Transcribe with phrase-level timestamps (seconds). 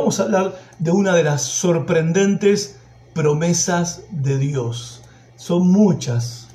[0.00, 2.78] vamos a hablar de una de las sorprendentes
[3.12, 5.02] promesas de Dios.
[5.36, 6.48] Son muchas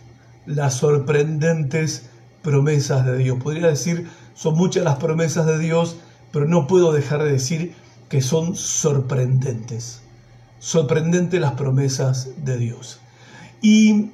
[0.48, 2.10] las sorprendentes
[2.42, 3.38] promesas de Dios.
[3.44, 5.98] Podría decir, son muchas las promesas de Dios,
[6.32, 7.76] pero no puedo dejar de decir
[8.10, 10.02] que son sorprendentes.
[10.58, 13.00] Sorprendentes las promesas de Dios.
[13.62, 14.10] Y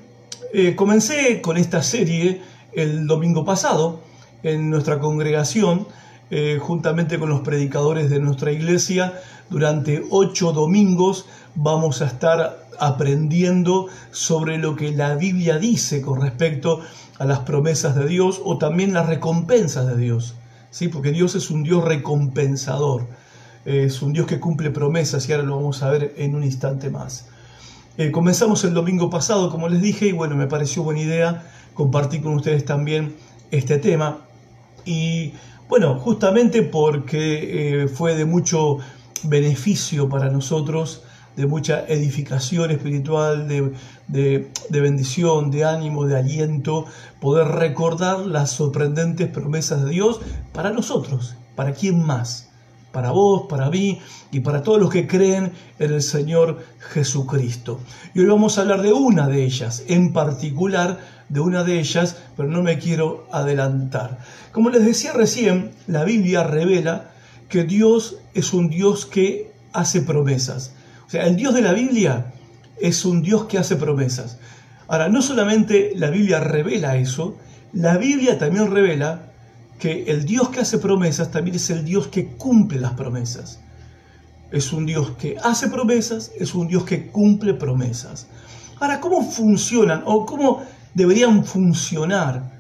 [0.54, 2.42] eh, comencé con esta serie
[2.74, 4.02] el domingo pasado
[4.44, 5.88] en nuestra congregación,
[6.32, 9.20] eh, juntamente con los predicadores de nuestra iglesia.
[9.50, 16.82] Durante ocho domingos vamos a estar aprendiendo sobre lo que la Biblia dice con respecto
[17.20, 20.36] a las promesas de Dios o también las recompensas de Dios.
[20.70, 20.88] ¿sí?
[20.88, 23.08] Porque Dios es un Dios recompensador,
[23.66, 26.90] es un Dios que cumple promesas y ahora lo vamos a ver en un instante
[26.90, 27.28] más.
[27.98, 32.22] Eh, comenzamos el domingo pasado, como les dije, y bueno, me pareció buena idea compartir
[32.22, 33.16] con ustedes también
[33.52, 34.20] este tema.
[34.86, 35.34] Y
[35.72, 38.80] bueno, justamente porque eh, fue de mucho
[39.24, 41.04] beneficio para nosotros,
[41.38, 43.74] de mucha edificación espiritual, de,
[44.10, 46.88] de, bendición, de ánimo, de aliento,
[47.22, 50.20] poder recordar las sorprendentes promesas de Dios
[50.52, 52.50] para nosotros, para quién más,
[52.92, 57.80] para vos, para mí y para todos los que creen en el Señor Jesucristo.
[58.14, 61.00] Y hoy vamos a hablar de una de ellas, en particular
[61.32, 64.20] de una de ellas, pero no me quiero adelantar.
[64.52, 67.12] Como les decía recién, la Biblia revela
[67.48, 70.74] que Dios es un Dios que hace promesas.
[71.08, 72.34] O sea, el Dios de la Biblia
[72.80, 74.40] es un Dios que hace promesas.
[74.88, 77.38] Ahora, no solamente la Biblia revela eso,
[77.72, 79.32] la Biblia también revela
[79.80, 83.62] que el Dios que hace promesas también es el Dios que cumple las promesas.
[84.52, 88.28] Es un Dios que hace promesas, es un Dios que cumple promesas.
[88.82, 90.62] Ahora, ¿cómo funcionan o cómo
[90.94, 92.52] deberían funcionar,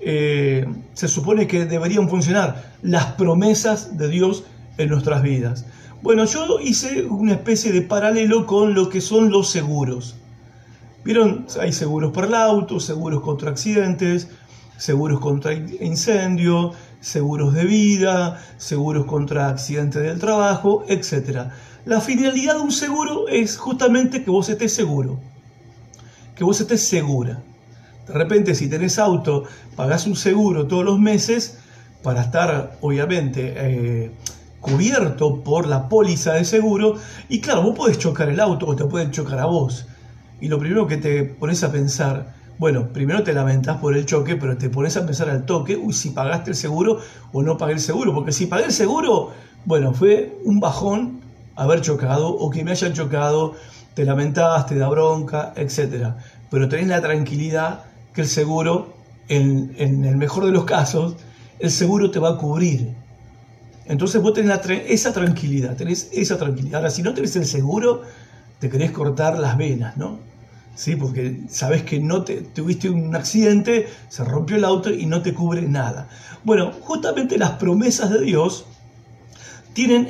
[0.00, 4.44] eh, se supone que deberían funcionar las promesas de Dios
[4.78, 5.66] en nuestras vidas.
[6.02, 10.16] Bueno, yo hice una especie de paralelo con lo que son los seguros.
[11.04, 14.28] Vieron, hay seguros para el auto, seguros contra accidentes,
[14.76, 21.48] seguros contra incendio, seguros de vida, seguros contra accidentes del trabajo, etc.
[21.84, 25.18] La finalidad de un seguro es justamente que vos estés seguro,
[26.34, 27.42] que vos estés segura.
[28.06, 29.44] De repente, si tenés auto,
[29.76, 31.58] pagás un seguro todos los meses
[32.02, 34.10] para estar, obviamente, eh,
[34.60, 36.96] cubierto por la póliza de seguro.
[37.28, 39.86] Y claro, vos podés chocar el auto o te pueden chocar a vos.
[40.40, 44.36] Y lo primero que te pones a pensar, bueno, primero te lamentas por el choque,
[44.36, 46.98] pero te pones a pensar al toque, uy, si pagaste el seguro
[47.32, 48.12] o no pagué el seguro.
[48.12, 49.30] Porque si pagué el seguro,
[49.64, 51.20] bueno, fue un bajón
[51.56, 53.54] haber chocado o que me hayan chocado,
[53.94, 56.14] te lamentaste, te da bronca, etc.
[56.50, 58.94] Pero tenés la tranquilidad que el seguro,
[59.28, 61.16] en, el mejor de los casos,
[61.58, 62.94] el seguro te va a cubrir.
[63.86, 66.76] Entonces vos tenés esa tranquilidad, tenés esa tranquilidad.
[66.76, 68.02] Ahora, si no tenés el seguro,
[68.60, 70.20] te querés cortar las venas, ¿no?
[70.76, 75.22] Sí, porque sabes que no te, tuviste un accidente, se rompió el auto y no
[75.22, 76.08] te cubre nada.
[76.44, 78.64] Bueno, justamente las promesas de Dios
[79.72, 80.08] tienen,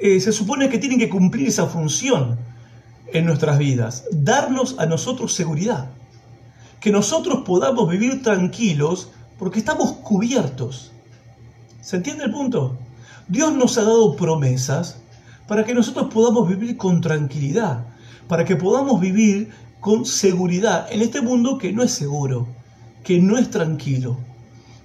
[0.00, 2.38] eh, se supone que tienen que cumplir esa función
[3.12, 5.88] en nuestras vidas, darnos a nosotros seguridad
[6.84, 9.08] que nosotros podamos vivir tranquilos
[9.38, 10.92] porque estamos cubiertos.
[11.80, 12.76] ¿Se entiende el punto?
[13.26, 14.98] Dios nos ha dado promesas
[15.48, 17.86] para que nosotros podamos vivir con tranquilidad,
[18.28, 19.48] para que podamos vivir
[19.80, 22.48] con seguridad en este mundo que no es seguro,
[23.02, 24.18] que no es tranquilo.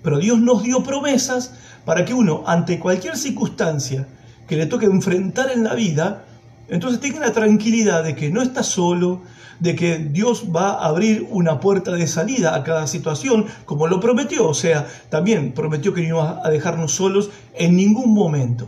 [0.01, 4.07] Pero Dios nos dio promesas para que uno, ante cualquier circunstancia
[4.47, 6.23] que le toque enfrentar en la vida,
[6.69, 9.21] entonces tenga la tranquilidad de que no está solo,
[9.59, 13.99] de que Dios va a abrir una puerta de salida a cada situación, como lo
[13.99, 14.47] prometió.
[14.47, 18.67] O sea, también prometió que no iba a dejarnos solos en ningún momento.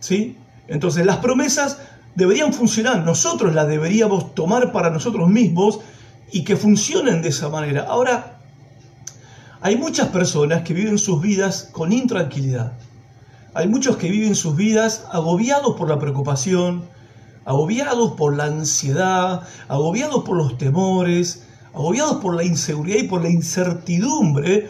[0.00, 0.36] ¿Sí?
[0.68, 1.78] Entonces, las promesas
[2.14, 5.80] deberían funcionar, nosotros las deberíamos tomar para nosotros mismos
[6.30, 7.86] y que funcionen de esa manera.
[7.88, 8.38] Ahora,
[9.60, 12.72] hay muchas personas que viven sus vidas con intranquilidad.
[13.54, 16.84] Hay muchos que viven sus vidas agobiados por la preocupación,
[17.44, 21.44] agobiados por la ansiedad, agobiados por los temores,
[21.74, 24.68] agobiados por la inseguridad y por la incertidumbre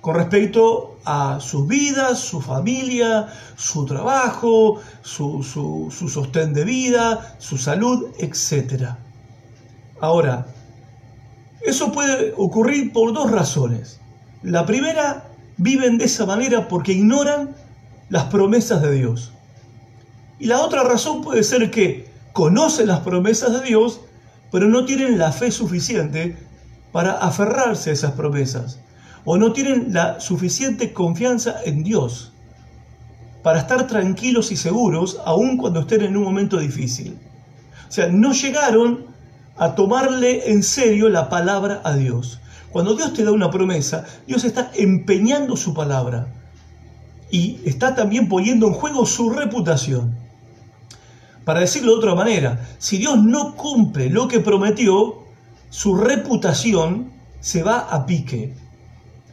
[0.00, 5.42] con respecto a sus vidas, su familia, su trabajo, su,
[6.08, 8.90] sostén de vida, su salud, etc.
[10.00, 10.46] Ahora,
[11.62, 14.00] eso puede ocurrir por dos razones.
[14.42, 17.54] La primera, viven de esa manera porque ignoran
[18.08, 19.32] las promesas de Dios.
[20.38, 22.07] Y la otra razón puede ser que
[22.38, 24.00] conocen las promesas de Dios,
[24.52, 26.36] pero no tienen la fe suficiente
[26.92, 28.78] para aferrarse a esas promesas,
[29.24, 32.32] o no tienen la suficiente confianza en Dios.
[33.42, 37.18] para estar tranquilos y seguros aun cuando estén en un momento difícil.
[37.88, 39.06] O sea, no llegaron
[39.56, 42.40] a tomarle en serio la palabra a Dios.
[42.70, 46.28] Cuando Dios te da una promesa, Dios está empeñando su palabra
[47.30, 50.27] y está también poniendo en juego su reputación.
[51.48, 55.20] Para decirlo de otra manera, si Dios no cumple lo que prometió,
[55.70, 57.10] su reputación
[57.40, 58.52] se va a pique.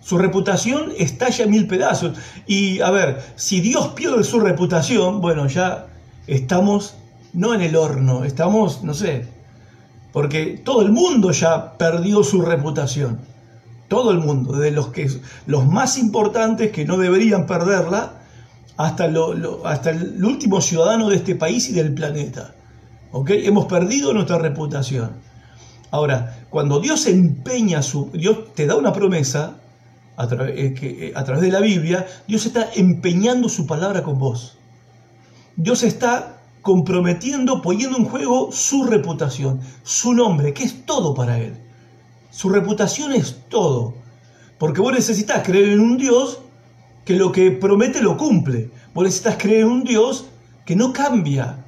[0.01, 2.17] Su reputación estalla en mil pedazos.
[2.47, 5.87] Y a ver, si Dios pierde su reputación, bueno, ya
[6.25, 6.95] estamos
[7.33, 9.27] no en el horno, estamos, no sé,
[10.13, 13.19] porque todo el mundo ya perdió su reputación.
[13.89, 15.11] Todo el mundo, desde los, que,
[15.47, 18.21] los más importantes que no deberían perderla,
[18.77, 22.55] hasta, lo, hasta el último ciudadano de este país y del planeta.
[23.11, 23.31] ¿Ok?
[23.31, 25.11] Hemos perdido nuestra reputación.
[25.91, 28.11] Ahora, cuando Dios empeña su.
[28.11, 29.57] Dios te da una promesa
[30.17, 34.57] a, que, eh, a través de la Biblia, Dios está empeñando su palabra con vos.
[35.55, 41.57] Dios está comprometiendo, poniendo en juego su reputación, su nombre, que es todo para Él.
[42.31, 43.93] Su reputación es todo.
[44.57, 46.39] Porque vos necesitas creer en un Dios
[47.05, 48.69] que lo que promete lo cumple.
[48.93, 50.25] Vos necesitas creer en un Dios
[50.65, 51.63] que no cambia,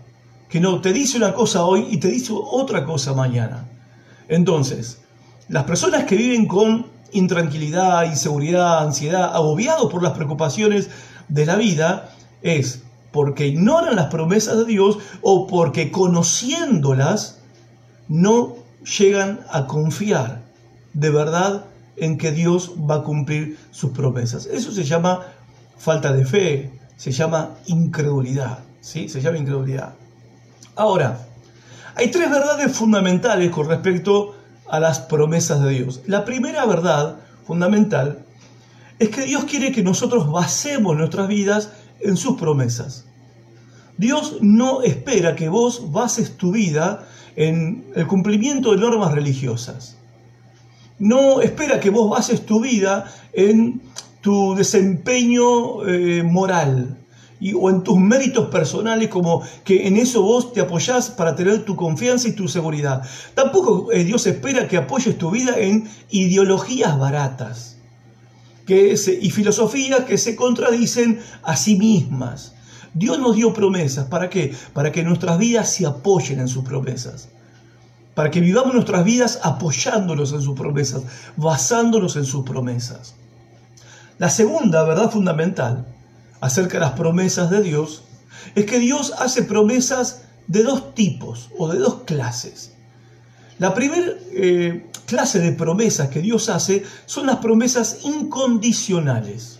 [0.50, 3.66] que no te dice una cosa hoy y te dice otra cosa mañana.
[4.28, 5.02] Entonces,
[5.48, 10.90] las personas que viven con intranquilidad, inseguridad, ansiedad, agobiados por las preocupaciones
[11.30, 12.10] de la vida,
[12.42, 17.40] es porque ignoran las promesas de Dios o porque conociéndolas
[18.08, 18.56] no
[18.98, 20.42] llegan a confiar
[20.94, 21.66] de verdad
[21.98, 24.46] en que Dios va a cumplir sus promesas.
[24.46, 25.26] Eso se llama
[25.78, 29.10] falta de fe, se llama incredulidad, ¿sí?
[29.10, 29.94] Se llama incredulidad.
[30.76, 31.20] Ahora,
[31.96, 34.36] hay tres verdades fundamentales con respecto
[34.70, 36.02] a las promesas de Dios.
[36.06, 38.24] La primera verdad fundamental
[39.00, 43.06] es que Dios quiere que nosotros basemos nuestras vidas en sus promesas.
[43.98, 49.97] Dios no espera que vos bases tu vida en el cumplimiento de normas religiosas
[51.00, 53.82] no espera que vos bases tu vida en
[54.22, 56.98] tu desempeño eh, moral
[57.40, 61.64] y, o en tus méritos personales, como que en eso vos te apoyás para tener
[61.66, 63.04] tu confianza y tu seguridad.
[63.36, 67.78] Tampoco eh, Dios espera que apoyes tu vida en ideologías baratas
[68.66, 72.54] que y filosofías que se contradicen a sí mismas.
[72.94, 74.54] Dios nos dio promesas, ¿para qué?
[74.74, 77.30] Para que nuestras vidas se apoyen en sus promesas
[78.18, 81.04] para que vivamos nuestras vidas apoyándonos en sus promesas,
[81.36, 83.14] basándonos en sus promesas.
[84.18, 85.86] La segunda verdad fundamental
[86.42, 88.06] acerca de las promesas de Dios
[88.56, 92.72] es que Dios hace promesas de dos tipos o de dos clases.
[93.60, 99.60] La primera eh, clase de promesas que Dios hace son las promesas incondicionales.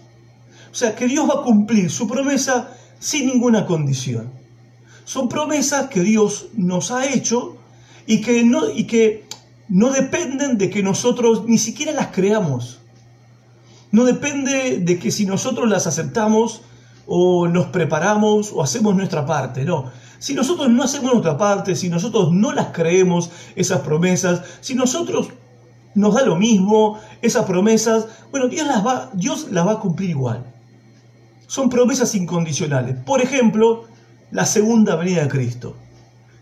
[0.72, 4.32] O sea, que Dios va a cumplir su promesa sin ninguna condición.
[5.06, 7.57] Son promesas que Dios nos ha hecho
[8.08, 9.28] y que no, y que
[9.70, 12.80] no dependen de que nosotros ni siquiera las creamos.
[13.92, 16.62] No depende de que si nosotros las aceptamos
[17.06, 19.92] o nos preparamos o hacemos nuestra parte, no.
[20.20, 25.30] Si nosotros no hacemos nuestra parte, si nosotros no las creemos, esas promesas, si nosotros
[25.94, 30.12] nos da lo mismo, esas promesas, bueno, Dios las va, Dios las va a cumplir
[30.12, 30.46] igual.
[31.48, 32.96] Son promesas incondicionales.
[33.06, 33.86] Por ejemplo,
[34.32, 35.76] la segunda venida de Cristo.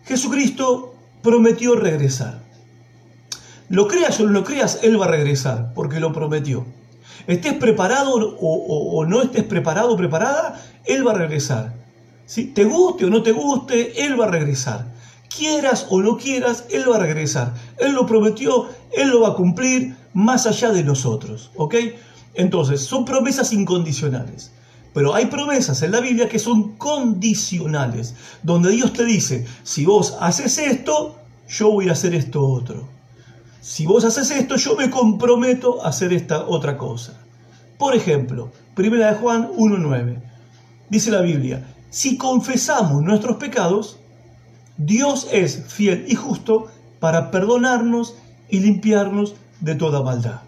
[0.03, 0.94] Jesucristo
[1.25, 2.39] prometió regresar.
[3.67, 6.65] Lo creas o no lo creas, Él va a regresar, porque lo prometió.
[7.25, 11.73] Estés preparado o, no estés preparado o preparada, Él va a regresar.
[12.27, 14.93] si Te guste o no te guste, Él va a regresar.
[15.35, 17.53] Quieras o no quieras, Él va a regresar.
[17.79, 21.49] Él lo prometió, Él lo va a cumplir más allá de nosotros.
[21.55, 21.75] ¿Ok?
[22.35, 24.51] Entonces, son promesas incondicionales.
[24.95, 30.15] Pero hay promesas en la Biblia que son condicionales, donde Dios te dice, si vos
[30.21, 31.17] haces esto,
[31.49, 32.87] yo voy a hacer esto otro.
[33.59, 37.19] Si vos haces esto, yo me comprometo a hacer esta otra cosa.
[37.77, 40.21] Por ejemplo, Primera de Juan 1.9.
[40.89, 43.99] Dice la Biblia, si confesamos nuestros pecados,
[44.77, 46.67] Dios es fiel y justo
[47.01, 48.15] para perdonarnos
[48.49, 50.39] y limpiarnos de toda maldad.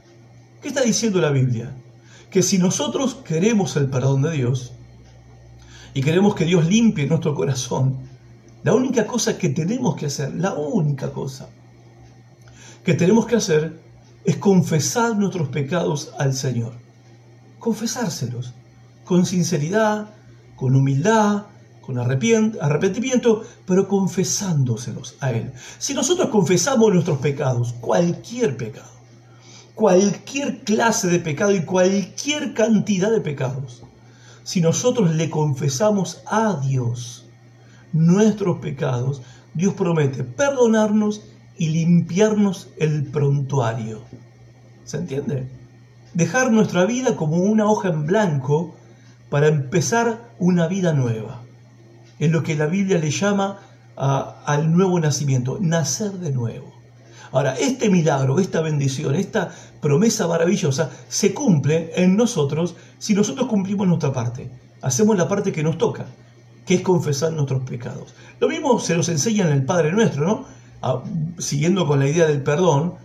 [0.61, 1.75] ¿Qué está diciendo la Biblia?
[2.29, 4.73] Que si nosotros queremos el perdón de Dios
[5.93, 7.97] y queremos que Dios limpie nuestro corazón,
[8.63, 11.49] la única cosa que tenemos que hacer, la única cosa
[12.83, 13.79] que tenemos que hacer
[14.23, 16.73] es confesar nuestros pecados al Señor.
[17.59, 18.53] Confesárselos
[19.05, 20.09] con sinceridad,
[20.55, 21.45] con humildad,
[21.81, 25.53] con arrepentimiento, pero confesándoselos a Él.
[25.79, 28.96] Si nosotros confesamos nuestros pecados, cualquier pecado,
[29.77, 33.83] cualquier clase de pecado y cualquier cantidad de pecados.
[34.43, 37.25] si nosotros le confesamos a Dios
[37.93, 39.21] nuestros pecados,
[39.53, 41.21] Dios promete perdonarnos
[41.57, 44.01] y limpiarnos el prontuario.
[44.85, 45.47] ¿Se entiende?
[46.13, 48.73] Dejar nuestra vida como una hoja en blanco
[49.29, 51.43] para empezar una vida nueva.
[52.17, 53.59] Es lo que la Biblia le llama
[53.95, 56.76] al nuevo nacimiento, nacer de nuevo.
[57.37, 63.87] Ahora, este milagro, esta bendición, esta promesa maravillosa se cumple en nosotros si nosotros cumplimos
[63.87, 64.49] nuestra parte.
[64.81, 66.07] Hacemos la parte que nos toca,
[66.65, 68.15] que es confesar nuestros pecados.
[68.39, 70.45] Lo mismo se nos enseña en el Padre Nuestro, ¿no?
[70.81, 71.03] Ah,
[71.37, 72.95] siguiendo con la idea del perdón,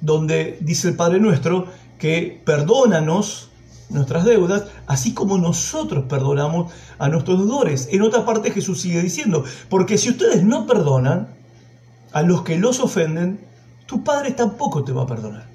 [0.00, 1.66] donde dice el Padre Nuestro
[1.96, 3.50] que perdónanos
[3.88, 7.88] nuestras deudas, así como nosotros perdonamos a nuestros deudores.
[7.92, 11.36] En otra parte Jesús sigue diciendo, porque si ustedes no perdonan
[12.10, 13.45] a los que los ofenden,
[13.86, 15.48] tu Padre tampoco te va a perdonar.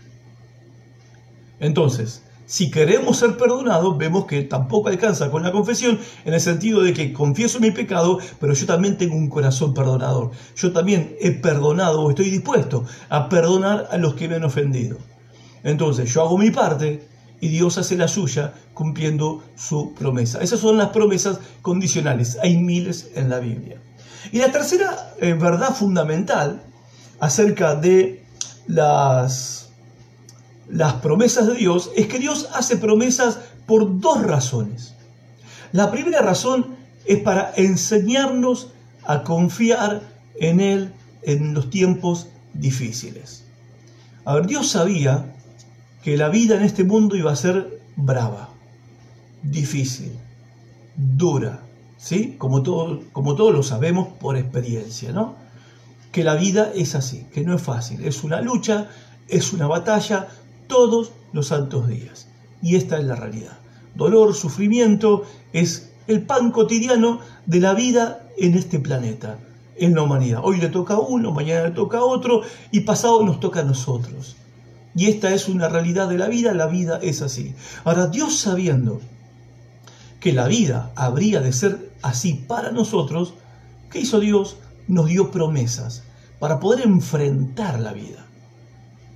[1.59, 6.81] Entonces, si queremos ser perdonados, vemos que tampoco alcanza con la confesión, en el sentido
[6.81, 10.31] de que confieso mi pecado, pero yo también tengo un corazón perdonador.
[10.57, 14.97] Yo también he perdonado o estoy dispuesto a perdonar a los que me han ofendido.
[15.63, 17.07] Entonces, yo hago mi parte
[17.39, 20.41] y Dios hace la suya cumpliendo su promesa.
[20.41, 22.37] Esas son las promesas condicionales.
[22.41, 23.81] Hay miles en la Biblia.
[24.31, 26.63] Y la tercera eh, verdad fundamental
[27.21, 28.20] acerca de
[28.67, 29.69] las,
[30.69, 34.95] las promesas de Dios es que Dios hace promesas por dos razones.
[35.71, 36.75] La primera razón
[37.05, 38.69] es para enseñarnos
[39.03, 40.01] a confiar
[40.39, 43.45] en Él en los tiempos difíciles.
[44.25, 45.33] A ver, Dios sabía
[46.03, 48.49] que la vida en este mundo iba a ser brava,
[49.43, 50.11] difícil,
[50.95, 51.61] dura,
[51.97, 52.35] ¿sí?
[52.37, 55.35] Como, todo, como todos lo sabemos por experiencia, ¿no?
[56.11, 58.89] Que la vida es así, que no es fácil, es una lucha,
[59.27, 60.27] es una batalla
[60.67, 62.27] todos los santos días.
[62.61, 63.57] Y esta es la realidad.
[63.95, 69.39] Dolor, sufrimiento, es el pan cotidiano de la vida en este planeta,
[69.77, 70.41] en la humanidad.
[70.43, 72.41] Hoy le toca a uno, mañana le toca a otro
[72.71, 74.35] y pasado nos toca a nosotros.
[74.95, 77.53] Y esta es una realidad de la vida, la vida es así.
[77.85, 78.99] Ahora, Dios sabiendo
[80.19, 83.33] que la vida habría de ser así para nosotros,
[83.89, 84.57] ¿qué hizo Dios?
[84.91, 86.03] Nos dio promesas
[86.37, 88.25] para poder enfrentar la vida.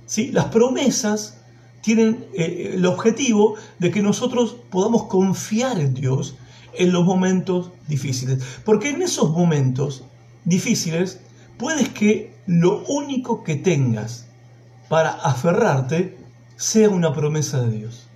[0.06, 0.32] ¿Sí?
[0.32, 1.42] Las promesas
[1.82, 6.36] tienen eh, el objetivo de que nosotros podamos confiar en Dios
[6.72, 8.42] en los momentos difíciles.
[8.64, 10.04] Porque en esos momentos
[10.46, 11.20] difíciles
[11.58, 14.28] puedes que lo único que tengas
[14.88, 16.16] para aferrarte
[16.56, 18.06] sea una promesa de Dios.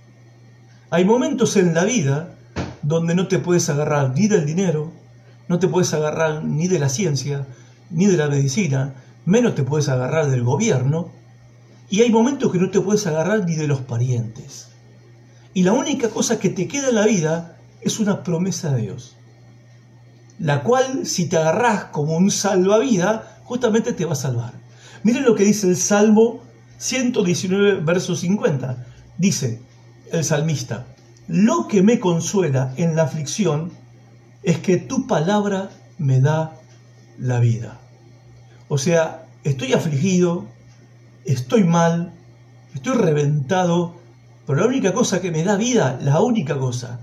[0.89, 2.35] Hay momentos en la vida
[2.81, 4.91] donde no te puedes agarrar ni del dinero,
[5.51, 7.45] no te puedes agarrar ni de la ciencia,
[7.89, 11.11] ni de la medicina, menos te puedes agarrar del gobierno,
[11.89, 14.69] y hay momentos que no te puedes agarrar ni de los parientes.
[15.53, 19.17] Y la única cosa que te queda en la vida es una promesa de Dios,
[20.39, 24.53] la cual si te agarras como un salvavidas, justamente te va a salvar.
[25.03, 26.39] Miren lo que dice el Salmo
[26.77, 28.85] 119, verso 50.
[29.17, 29.61] Dice
[30.13, 30.87] el salmista,
[31.27, 33.80] lo que me consuela en la aflicción
[34.43, 36.57] es que tu palabra me da
[37.19, 37.79] la vida.
[38.67, 40.45] O sea, estoy afligido,
[41.25, 42.13] estoy mal,
[42.73, 43.95] estoy reventado,
[44.47, 46.99] pero la única cosa que me da vida, la única cosa,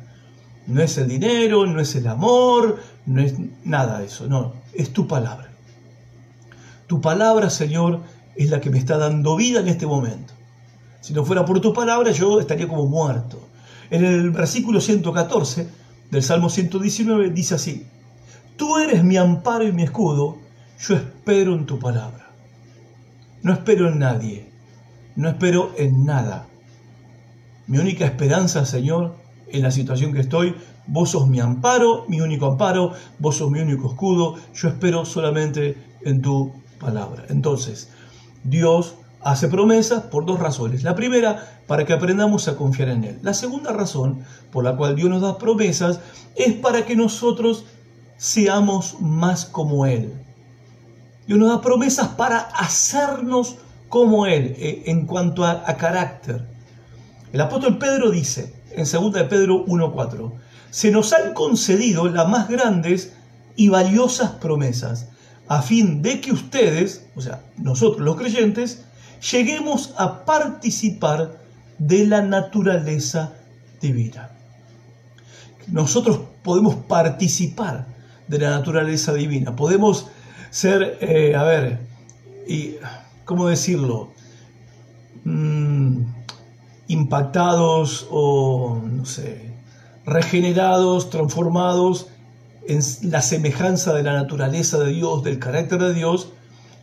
[0.66, 4.92] no es el dinero, no es el amor, no es nada de eso, no, es
[4.92, 5.50] tu palabra.
[6.87, 8.02] Tu palabra, Señor,
[8.35, 10.33] es la que me está dando vida en este momento.
[11.00, 13.40] Si no fuera por tu palabra, yo estaría como muerto.
[13.90, 15.68] En el versículo 114
[16.11, 17.87] del Salmo 119 dice así,
[18.57, 20.38] Tú eres mi amparo y mi escudo,
[20.81, 22.31] yo espero en tu palabra.
[23.43, 24.49] No espero en nadie,
[25.15, 26.49] no espero en nada.
[27.69, 29.15] Mi única esperanza, Señor,
[29.49, 30.57] en la situación que estoy,
[30.88, 35.77] vos sos mi amparo, mi único amparo, vos sos mi único escudo, yo espero solamente
[36.03, 37.27] en tu palabra.
[37.29, 37.91] Entonces,
[38.43, 40.83] Dios hace promesas por dos razones.
[40.83, 43.19] La primera, para que aprendamos a confiar en Él.
[43.23, 46.01] La segunda razón por la cual Dios nos da promesas
[46.37, 47.65] es para que nosotros
[48.17, 50.13] seamos más como Él.
[51.27, 53.57] Dios nos da promesas para hacernos
[53.89, 56.47] como Él eh, en cuanto a, carácter.
[57.33, 60.33] El apóstol Pedro dice en 2 de Pedro 1.4,
[60.71, 63.13] se nos han concedido las más grandes
[63.57, 65.09] y valiosas promesas
[65.49, 68.85] a fin de que ustedes, o sea, nosotros los creyentes,
[69.21, 71.39] lleguemos a participar
[71.79, 73.33] de la naturaleza
[73.81, 74.31] divina.
[75.69, 77.87] Nosotros podemos participar
[78.27, 80.07] de la naturaleza divina, podemos
[80.51, 81.79] ser, eh, a ver,
[82.47, 82.77] y,
[83.25, 84.11] ¿cómo decirlo?
[85.25, 86.05] Mm,
[86.89, 89.53] impactados o, no sé,
[90.07, 92.09] regenerados, transformados
[92.67, 96.33] en la semejanza de la naturaleza de Dios, del carácter de Dios,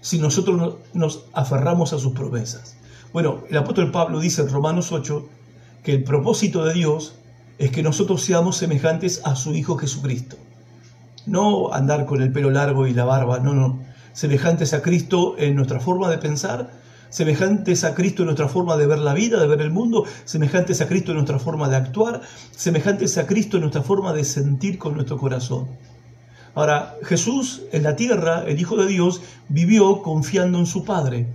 [0.05, 2.77] si nosotros nos aferramos a sus promesas.
[3.11, 5.27] Bueno, el apóstol Pablo dice en Romanos 8
[5.81, 7.15] que el propósito de Dios
[7.57, 10.37] es que nosotros seamos semejantes a su Hijo Jesucristo.
[11.25, 13.79] No andar con el pelo largo y la barba, no, no.
[14.13, 16.69] Semejantes a Cristo en nuestra forma de pensar,
[17.09, 20.81] semejantes a Cristo en nuestra forma de ver la vida, de ver el mundo, semejantes
[20.81, 22.21] a Cristo en nuestra forma de actuar,
[22.51, 25.67] semejantes a Cristo en nuestra forma de sentir con nuestro corazón.
[26.55, 31.27] Ahora, Jesús en la tierra, el Hijo de Dios, vivió confiando en su Padre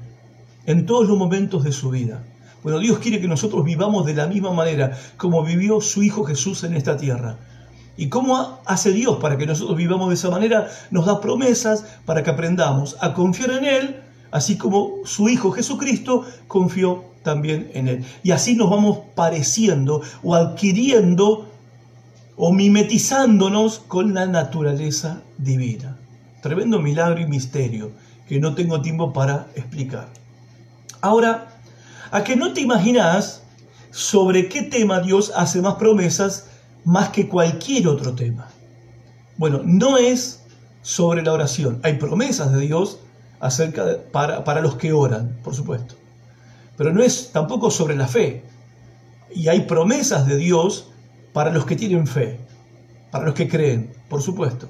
[0.64, 2.24] en todos los momentos de su vida.
[2.62, 6.64] Bueno, Dios quiere que nosotros vivamos de la misma manera como vivió su Hijo Jesús
[6.64, 7.36] en esta tierra.
[7.98, 10.68] ¿Y cómo hace Dios para que nosotros vivamos de esa manera?
[10.90, 14.00] Nos da promesas para que aprendamos a confiar en Él,
[14.30, 18.04] así como su Hijo Jesucristo confió también en Él.
[18.22, 21.49] Y así nos vamos pareciendo o adquiriendo
[22.42, 25.98] o mimetizándonos con la naturaleza divina.
[26.40, 27.92] Tremendo milagro y misterio
[28.26, 30.08] que no tengo tiempo para explicar.
[31.02, 31.60] Ahora,
[32.10, 33.42] a que no te imaginas
[33.90, 36.46] sobre qué tema Dios hace más promesas
[36.82, 38.48] más que cualquier otro tema.
[39.36, 40.42] Bueno, no es
[40.80, 41.78] sobre la oración.
[41.82, 43.00] Hay promesas de Dios
[43.38, 45.94] acerca para, para los que oran, por supuesto.
[46.78, 48.44] Pero no es tampoco sobre la fe.
[49.34, 50.89] Y hay promesas de Dios
[51.32, 52.40] para los que tienen fe,
[53.10, 54.68] para los que creen, por supuesto.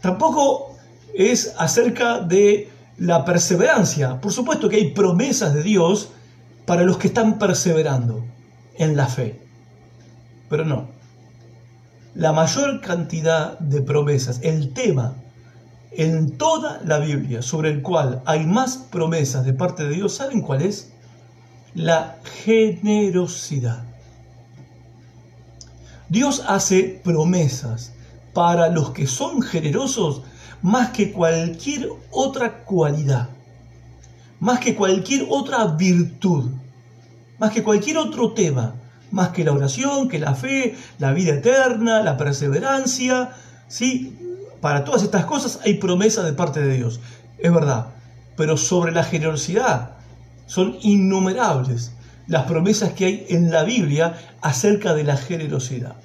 [0.00, 0.76] Tampoco
[1.14, 4.20] es acerca de la perseverancia.
[4.20, 6.10] Por supuesto que hay promesas de Dios
[6.66, 8.24] para los que están perseverando
[8.76, 9.40] en la fe.
[10.48, 10.88] Pero no.
[12.14, 15.14] La mayor cantidad de promesas, el tema
[15.92, 20.40] en toda la Biblia sobre el cual hay más promesas de parte de Dios, ¿saben
[20.40, 20.92] cuál es?
[21.74, 23.84] La generosidad.
[26.12, 27.94] Dios hace promesas
[28.34, 30.20] para los que son generosos
[30.60, 33.30] más que cualquier otra cualidad,
[34.38, 36.50] más que cualquier otra virtud,
[37.38, 38.74] más que cualquier otro tema,
[39.10, 43.30] más que la oración, que la fe, la vida eterna, la perseverancia,
[43.66, 44.18] ¿sí?
[44.60, 47.00] Para todas estas cosas hay promesas de parte de Dios,
[47.38, 47.86] es verdad,
[48.36, 49.92] pero sobre la generosidad
[50.44, 51.92] son innumerables
[52.26, 55.96] las promesas que hay en la Biblia acerca de la generosidad.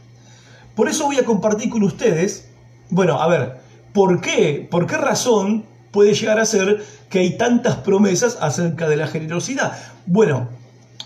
[0.76, 2.50] Por eso voy a compartir con ustedes,
[2.90, 3.58] bueno, a ver,
[3.94, 4.68] ¿por qué?
[4.70, 9.78] ¿Por qué razón puede llegar a ser que hay tantas promesas acerca de la generosidad?
[10.06, 10.50] Bueno,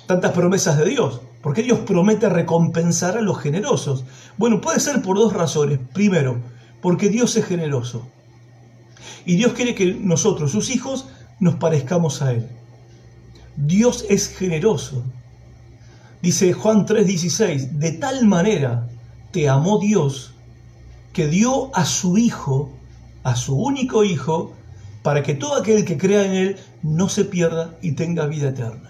[0.08, 1.22] tantas promesas de Dios.
[1.42, 4.04] ¿Por qué Dios promete recompensar a los generosos?
[4.38, 5.80] Bueno, puede ser por dos razones.
[5.94, 6.38] Primero,
[6.82, 8.08] porque Dios es generoso.
[9.26, 11.08] Y Dios quiere que nosotros, sus hijos,
[11.40, 12.48] nos parezcamos a Él.
[13.56, 15.04] Dios es generoso.
[16.22, 18.88] Dice Juan 3:16, de tal manera
[19.32, 20.34] te amó Dios
[21.14, 22.72] que dio a su Hijo,
[23.24, 24.54] a su único Hijo,
[25.04, 28.90] para que todo aquel que crea en Él no se pierda y tenga vida eterna.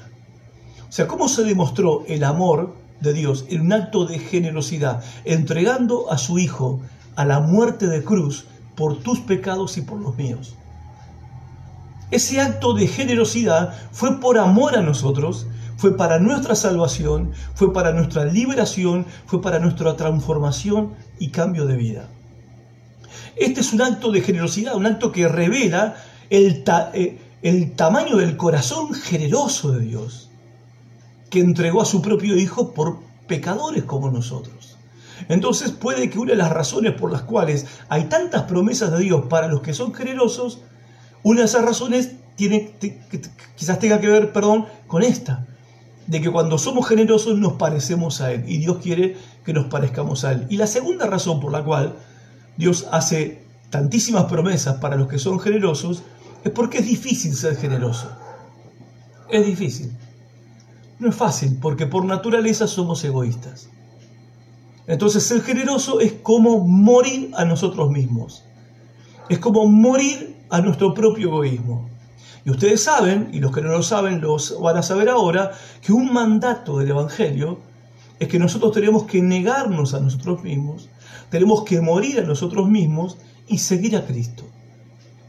[0.89, 6.11] O sea, ¿cómo se demostró el amor de Dios en un acto de generosidad, entregando
[6.11, 6.81] a su Hijo
[7.15, 8.45] a la muerte de cruz
[8.75, 10.55] por tus pecados y por los míos?
[12.11, 15.47] Ese acto de generosidad fue por amor a nosotros,
[15.77, 21.77] fue para nuestra salvación, fue para nuestra liberación, fue para nuestra transformación y cambio de
[21.77, 22.09] vida.
[23.37, 25.95] Este es un acto de generosidad, un acto que revela
[26.29, 30.29] el, eh, el tamaño del corazón generoso de Dios,
[31.29, 34.77] que entregó a su propio Hijo por pecadores como nosotros.
[35.29, 39.25] Entonces puede que una de las razones por las cuales hay tantas promesas de Dios
[39.29, 40.59] para los que son generosos,
[41.23, 42.73] una de esas razones tiene,
[43.55, 45.45] quizás tenga que ver, perdón, con esta,
[46.07, 50.23] de que cuando somos generosos nos parecemos a Él y Dios quiere que nos parezcamos
[50.23, 50.47] a Él.
[50.49, 51.95] Y la segunda razón por la cual
[52.57, 56.03] Dios hace tantísimas promesas para los que son generosos
[56.43, 58.11] es porque es difícil ser generoso.
[59.29, 59.91] Es difícil.
[60.99, 63.69] No es fácil porque por naturaleza somos egoístas.
[64.87, 68.43] Entonces ser generoso es como morir a nosotros mismos.
[69.29, 71.89] Es como morir a nuestro propio egoísmo.
[72.45, 75.93] Y ustedes saben, y los que no lo saben los van a saber ahora, que
[75.93, 77.59] un mandato del Evangelio
[78.19, 80.89] es que nosotros tenemos que negarnos a nosotros mismos,
[81.29, 84.43] tenemos que morir a nosotros mismos y seguir a Cristo.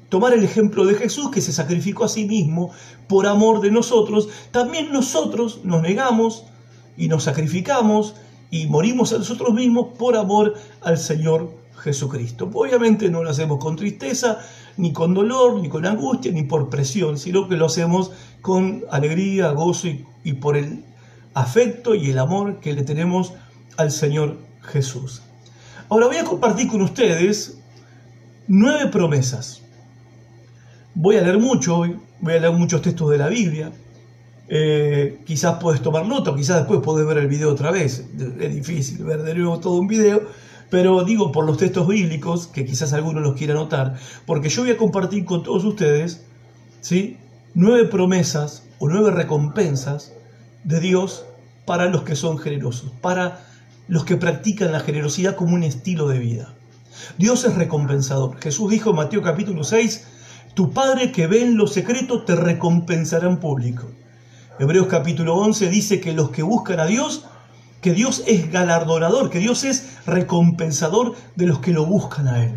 [0.09, 2.71] Tomar el ejemplo de Jesús que se sacrificó a sí mismo
[3.09, 6.45] por amor de nosotros, también nosotros nos negamos
[6.97, 8.15] y nos sacrificamos
[8.51, 12.51] y morimos a nosotros mismos por amor al Señor Jesucristo.
[12.53, 14.39] Obviamente no lo hacemos con tristeza,
[14.77, 19.51] ni con dolor, ni con angustia, ni por presión, sino que lo hacemos con alegría,
[19.51, 19.89] gozo
[20.25, 20.85] y, por el
[21.35, 23.33] afecto y el amor que le tenemos
[23.77, 25.23] al Señor Jesús.
[25.89, 27.59] Ahora voy a compartir con ustedes
[28.49, 29.63] nueve promesas.
[30.95, 33.73] Voy a leer mucho hoy, voy a leer muchos textos de la Biblia.
[34.49, 38.07] Eh, quizás puedes tomar nota, quizás después puedes ver el video otra vez.
[38.41, 40.23] Es difícil ver de nuevo todo un video,
[40.73, 44.71] pero digo por los textos bíblicos, que quizás algunos los quiera notar, porque yo voy
[44.71, 46.25] a compartir con todos ustedes
[46.81, 47.19] ¿sí?
[47.53, 50.15] nueve promesas o nueve recompensas
[50.65, 51.27] de Dios
[51.67, 53.45] para los que son generosos, para
[53.87, 56.55] los que practican la generosidad como un estilo de vida.
[57.19, 58.41] Dios es recompensador.
[58.41, 60.07] Jesús dijo en Mateo capítulo 6,
[60.55, 63.91] tu Padre que ve en lo secreto te recompensará en público.
[64.59, 67.27] Hebreos capítulo 11 dice que los que buscan a Dios,
[67.83, 72.53] que Dios es galardonador, que Dios es recompensador de los que lo buscan a Él.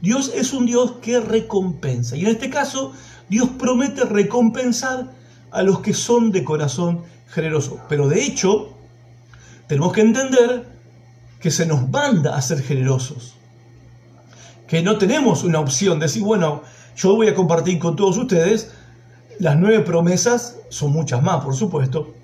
[0.00, 2.16] Dios es un Dios que recompensa.
[2.16, 2.92] Y en este caso,
[3.28, 5.12] Dios promete recompensar
[5.50, 7.80] a los que son de corazón generoso.
[7.86, 8.70] Pero de hecho,
[9.66, 10.66] tenemos que entender
[11.38, 13.34] que se nos manda a ser generosos.
[14.66, 16.62] Que no tenemos una opción de decir, bueno,
[16.96, 18.72] yo voy a compartir con todos ustedes
[19.38, 22.14] las nueve promesas, son muchas más, por supuesto,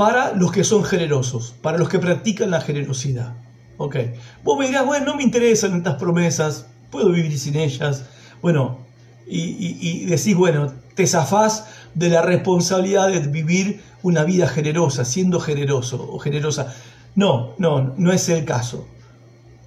[0.00, 3.34] para los que son generosos, para los que practican la generosidad.
[3.76, 3.96] Ok,
[4.42, 8.06] vos me dirás, bueno, no me interesan estas promesas, puedo vivir sin ellas.
[8.40, 8.78] Bueno,
[9.26, 16.08] y, decís, bueno, te zafás de la responsabilidad de vivir una vida generosa, siendo generoso
[16.10, 16.74] o generosa.
[17.14, 18.88] No, no, no es el caso.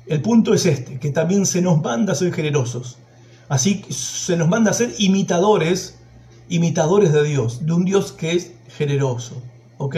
[0.07, 2.97] El punto es este, que también se nos manda a ser generosos.
[3.49, 5.99] Así se nos manda a ser imitadores,
[6.49, 9.43] imitadores de Dios, de un Dios que es generoso.
[9.83, 9.97] ¿Ok?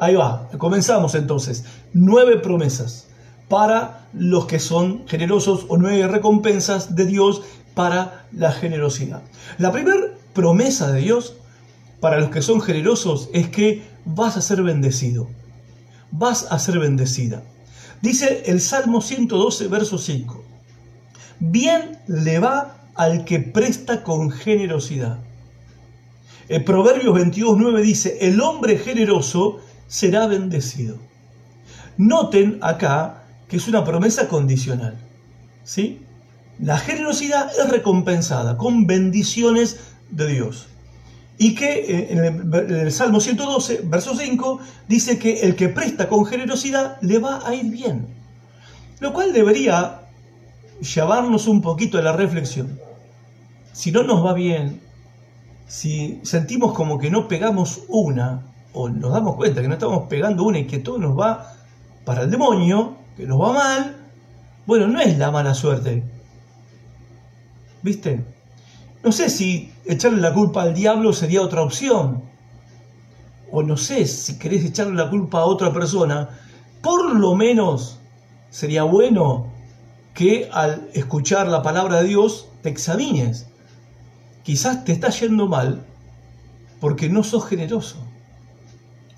[0.00, 1.64] Ahí va, comenzamos entonces.
[1.92, 3.08] Nueve promesas
[3.48, 7.42] para los que son generosos o nueve recompensas de Dios
[7.74, 9.22] para la generosidad.
[9.58, 9.98] La primera
[10.34, 11.34] promesa de Dios
[12.00, 15.28] para los que son generosos es que vas a ser bendecido.
[16.12, 17.42] Vas a ser bendecida.
[18.00, 20.44] Dice el Salmo 112, verso 5.
[21.40, 25.18] Bien le va al que presta con generosidad.
[26.48, 30.98] El Proverbios 22, 9 dice, el hombre generoso será bendecido.
[31.98, 34.96] Noten acá que es una promesa condicional.
[35.64, 36.00] ¿sí?
[36.58, 39.78] La generosidad es recompensada con bendiciones
[40.10, 40.68] de Dios.
[41.36, 46.24] Y que eh, en el, Salmo 112, verso 5, dice que el que presta con
[46.24, 48.08] generosidad le va a ir bien.
[49.00, 50.08] Lo cual debería
[50.80, 52.80] llevarnos un poquito a la reflexión.
[53.72, 54.80] Si no nos va bien,
[55.68, 60.44] si sentimos como que no pegamos una, o nos damos cuenta que no estamos pegando
[60.44, 61.54] una y que todo nos va
[62.04, 63.96] para el demonio, que nos va mal,
[64.66, 66.02] bueno, no es la mala suerte.
[67.82, 68.24] ¿Viste?
[69.02, 72.22] No sé si echarle la culpa al diablo sería otra opción.
[73.50, 76.28] O no sé si querés echarle la culpa a otra persona.
[76.82, 77.98] Por lo menos
[78.50, 79.46] sería bueno
[80.14, 83.47] que al escuchar la palabra de Dios te examines.
[84.42, 85.84] Quizás te está yendo mal
[86.80, 87.96] porque no sos generoso.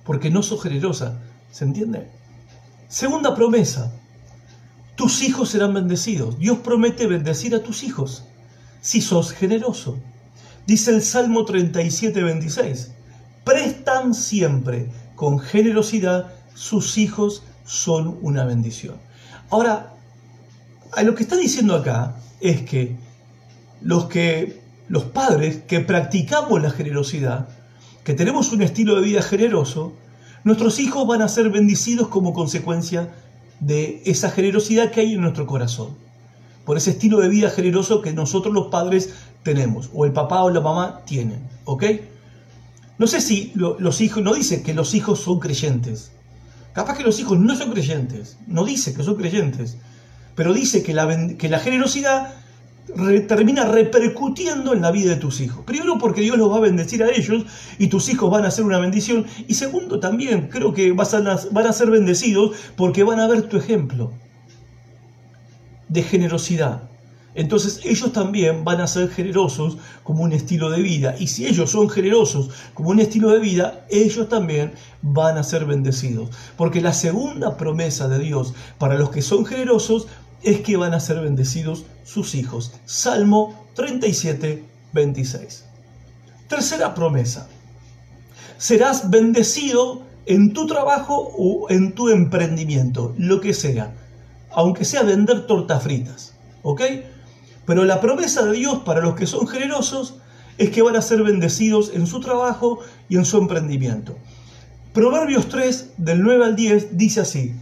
[0.04, 1.20] Porque no sos generosa.
[1.50, 2.08] ¿Se entiende?
[2.88, 3.92] Segunda promesa.
[4.96, 6.38] Tus hijos serán bendecidos.
[6.38, 8.24] Dios promete bendecir a tus hijos
[8.80, 9.98] si sos generoso.
[10.66, 12.90] Dice el Salmo 37, 26.
[13.44, 18.96] Prestan siempre con generosidad, sus hijos son una bendición.
[19.50, 19.94] Ahora,
[21.02, 22.96] lo que está diciendo acá es que
[23.80, 27.48] los que los padres que practicamos la generosidad,
[28.04, 29.94] que tenemos un estilo de vida generoso,
[30.44, 33.08] nuestros hijos van a ser bendecidos como consecuencia
[33.60, 35.96] de esa generosidad que hay en nuestro corazón
[36.64, 40.50] por ese estilo de vida generoso que nosotros los padres tenemos, o el papá o
[40.50, 41.84] la mamá tienen, ¿ok?
[42.98, 46.12] No sé si los hijos, no dice que los hijos son creyentes.
[46.72, 49.78] Capaz que los hijos no son creyentes, no dice que son creyentes,
[50.34, 52.34] pero dice que la, que la generosidad
[53.28, 55.64] termina repercutiendo en la vida de tus hijos.
[55.64, 57.44] Primero porque Dios los va a bendecir a ellos
[57.78, 59.26] y tus hijos van a ser una bendición.
[59.46, 64.12] Y segundo también creo que van a ser bendecidos porque van a ver tu ejemplo
[65.88, 66.90] de generosidad.
[67.34, 71.14] Entonces ellos también van a ser generosos como un estilo de vida.
[71.18, 75.64] Y si ellos son generosos como un estilo de vida, ellos también van a ser
[75.64, 76.30] bendecidos.
[76.56, 80.08] Porque la segunda promesa de Dios para los que son generosos
[80.42, 82.72] es que van a ser bendecidos sus hijos.
[82.84, 85.64] Salmo 37, 26.
[86.48, 87.48] Tercera promesa.
[88.58, 93.94] Serás bendecido en tu trabajo o en tu emprendimiento, lo que sea
[94.52, 96.34] aunque sea vender tortas fritas.
[96.62, 96.82] ¿Ok?
[97.66, 100.16] Pero la promesa de Dios para los que son generosos
[100.58, 104.16] es que van a ser bendecidos en su trabajo y en su emprendimiento.
[104.92, 107.54] Proverbios 3, del 9 al 10, dice así,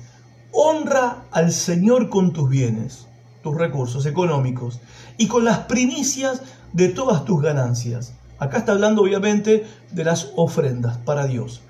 [0.52, 3.06] honra al Señor con tus bienes,
[3.42, 4.80] tus recursos económicos,
[5.16, 8.14] y con las primicias de todas tus ganancias.
[8.38, 11.62] Acá está hablando obviamente de las ofrendas para Dios.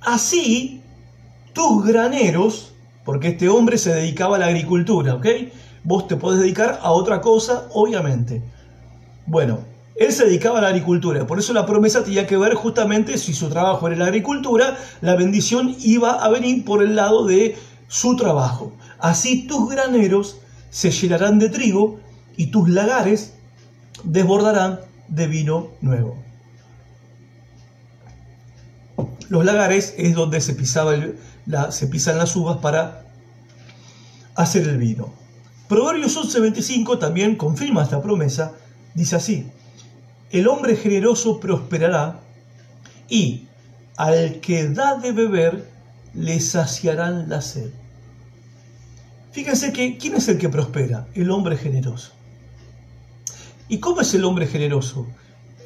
[0.00, 0.82] Así,
[1.52, 2.72] tus graneros,
[3.04, 5.26] porque este hombre se dedicaba a la agricultura, ¿ok?
[5.84, 8.42] Vos te podés dedicar a otra cosa, obviamente.
[9.26, 9.60] Bueno,
[9.96, 13.34] él se dedicaba a la agricultura, por eso la promesa tenía que ver justamente si
[13.34, 17.56] su trabajo era la agricultura, la bendición iba a venir por el lado de
[17.88, 18.72] su trabajo.
[18.98, 20.38] Así tus graneros
[20.70, 21.98] se llenarán de trigo
[22.36, 23.34] y tus lagares
[24.04, 26.22] desbordarán de vino nuevo.
[29.28, 30.88] Los lagares es donde se, pisan
[31.46, 33.04] las uvas para
[34.34, 35.12] hacer el vino.
[35.68, 38.54] Proverbios 11:25 también confirma esta promesa.
[38.94, 39.50] Dice así,
[40.30, 42.20] el hombre generoso prosperará
[43.08, 43.46] y
[43.96, 45.77] al que da de beber
[46.18, 47.70] le saciarán la sed.
[49.30, 51.06] Fíjense que, ¿quién es el que prospera?
[51.14, 52.12] El hombre generoso.
[53.68, 55.06] ¿Y cómo es el hombre generoso?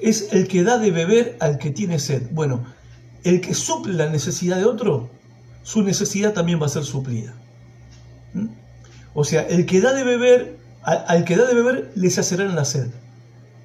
[0.03, 2.29] Es el que da de beber al que tiene sed.
[2.33, 2.65] Bueno,
[3.25, 5.09] el que suple la necesidad de otro,
[5.63, 7.35] su necesidad también va a ser suplida.
[8.35, 8.49] ¿Mm?
[9.15, 12.65] O sea, el que da de beber, al, que da de beber, le saciarán la
[12.65, 12.89] sed.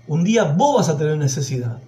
[0.08, 1.82] Un día vos vas a tener necesidad.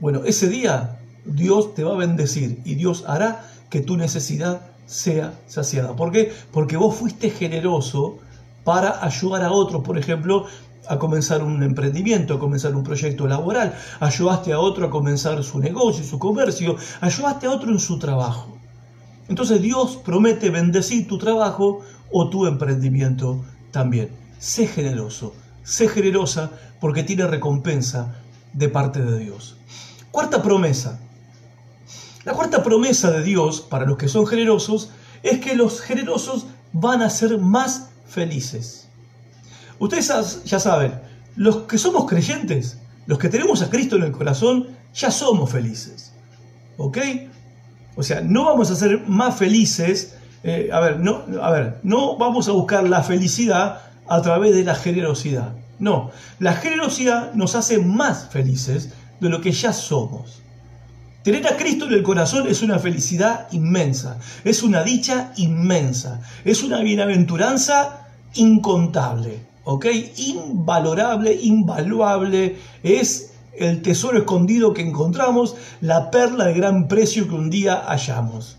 [0.00, 5.32] Bueno, ese día Dios te va a bendecir y Dios hará que tu necesidad sea
[5.46, 5.96] saciada.
[5.96, 6.30] ¿Por qué?
[6.52, 8.18] Porque vos fuiste generoso
[8.64, 10.44] para ayudar a otros, por ejemplo,
[10.86, 15.58] a comenzar un emprendimiento, a comenzar un proyecto laboral, ayudaste a otro a comenzar su
[15.58, 18.58] negocio, su comercio, ayudaste a otro en su trabajo.
[19.30, 21.80] Entonces Dios promete bendecir tu trabajo
[22.10, 24.10] o tu emprendimiento también.
[24.38, 25.32] Sé generoso,
[25.62, 28.16] sé generosa porque tiene recompensa
[28.52, 29.56] de parte de Dios.
[30.10, 31.00] Cuarta promesa,
[32.24, 34.90] la cuarta promesa de Dios para los que son generosos
[35.22, 38.88] es que los generosos van a ser más felices.
[39.78, 41.00] Ustedes ya saben,
[41.36, 46.12] los que somos creyentes, los que tenemos a Cristo en el corazón, ya somos felices.
[46.76, 46.98] ¿Ok?
[47.96, 50.16] O sea, no vamos a ser más felices.
[50.44, 51.00] Eh, a, ver,
[51.40, 55.54] a ver, no vamos a buscar la felicidad a través de la generosidad.
[55.78, 60.42] No, la generosidad nos hace más felices de lo que ya somos.
[61.22, 66.64] Tener a Cristo en el corazón es una felicidad inmensa, es una dicha inmensa, es
[66.64, 69.86] una bienaventuranza incontable, ¿ok?
[70.16, 77.50] Invalorable, invaluable, es el tesoro escondido que encontramos, la perla de gran precio que un
[77.50, 78.56] día hallamos.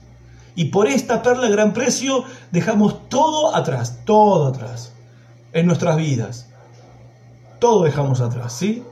[0.56, 4.94] Y por esta perla de gran precio dejamos todo atrás, todo atrás,
[5.52, 6.48] en nuestras vidas.
[7.60, 8.84] Todo dejamos atrás, ¿sí?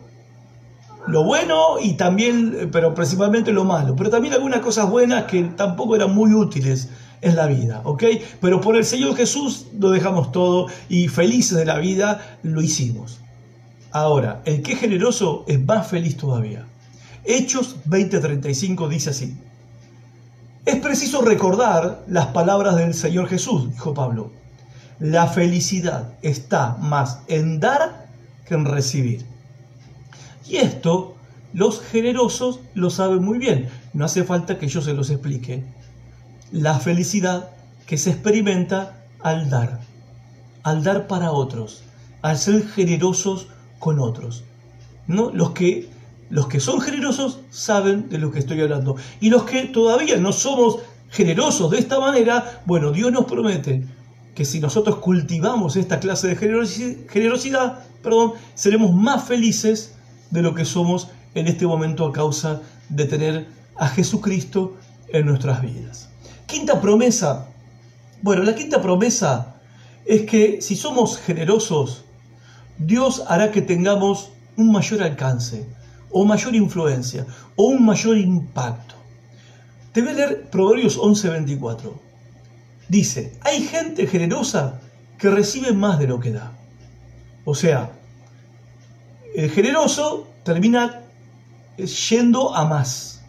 [1.07, 5.95] Lo bueno y también, pero principalmente lo malo, pero también algunas cosas buenas que tampoco
[5.95, 6.89] eran muy útiles
[7.21, 8.03] en la vida, ¿ok?
[8.39, 13.19] Pero por el Señor Jesús lo dejamos todo y felices de la vida lo hicimos.
[13.91, 16.65] Ahora, el que es generoso es más feliz todavía.
[17.23, 19.37] Hechos 20:35 dice así.
[20.65, 24.31] Es preciso recordar las palabras del Señor Jesús, dijo Pablo.
[24.99, 28.07] La felicidad está más en dar
[28.45, 29.30] que en recibir.
[30.51, 31.15] Y esto
[31.53, 33.69] los generosos lo saben muy bien.
[33.93, 35.63] No hace falta que yo se los explique.
[36.51, 37.51] La felicidad
[37.85, 39.79] que se experimenta al dar,
[40.63, 41.83] al dar para otros,
[42.21, 43.47] al ser generosos
[43.79, 44.43] con otros.
[45.07, 45.31] ¿No?
[45.31, 45.89] Los que
[46.29, 48.97] los que son generosos saben de lo que estoy hablando.
[49.21, 53.85] Y los que todavía no somos generosos de esta manera, bueno, Dios nos promete
[54.35, 56.35] que si nosotros cultivamos esta clase de
[57.07, 59.95] generosidad, perdón, seremos más felices
[60.31, 64.77] de lo que somos en este momento a causa de tener a Jesucristo
[65.09, 66.09] en nuestras vidas.
[66.45, 67.47] Quinta promesa.
[68.21, 69.55] Bueno, la quinta promesa
[70.05, 72.03] es que si somos generosos,
[72.77, 75.65] Dios hará que tengamos un mayor alcance,
[76.09, 78.95] o mayor influencia, o un mayor impacto.
[79.93, 81.93] Te voy a leer Proverbios 11:24.
[82.89, 84.81] Dice, hay gente generosa
[85.17, 86.51] que recibe más de lo que da.
[87.45, 87.91] O sea,
[89.35, 91.01] el generoso termina
[91.77, 93.21] yendo a más.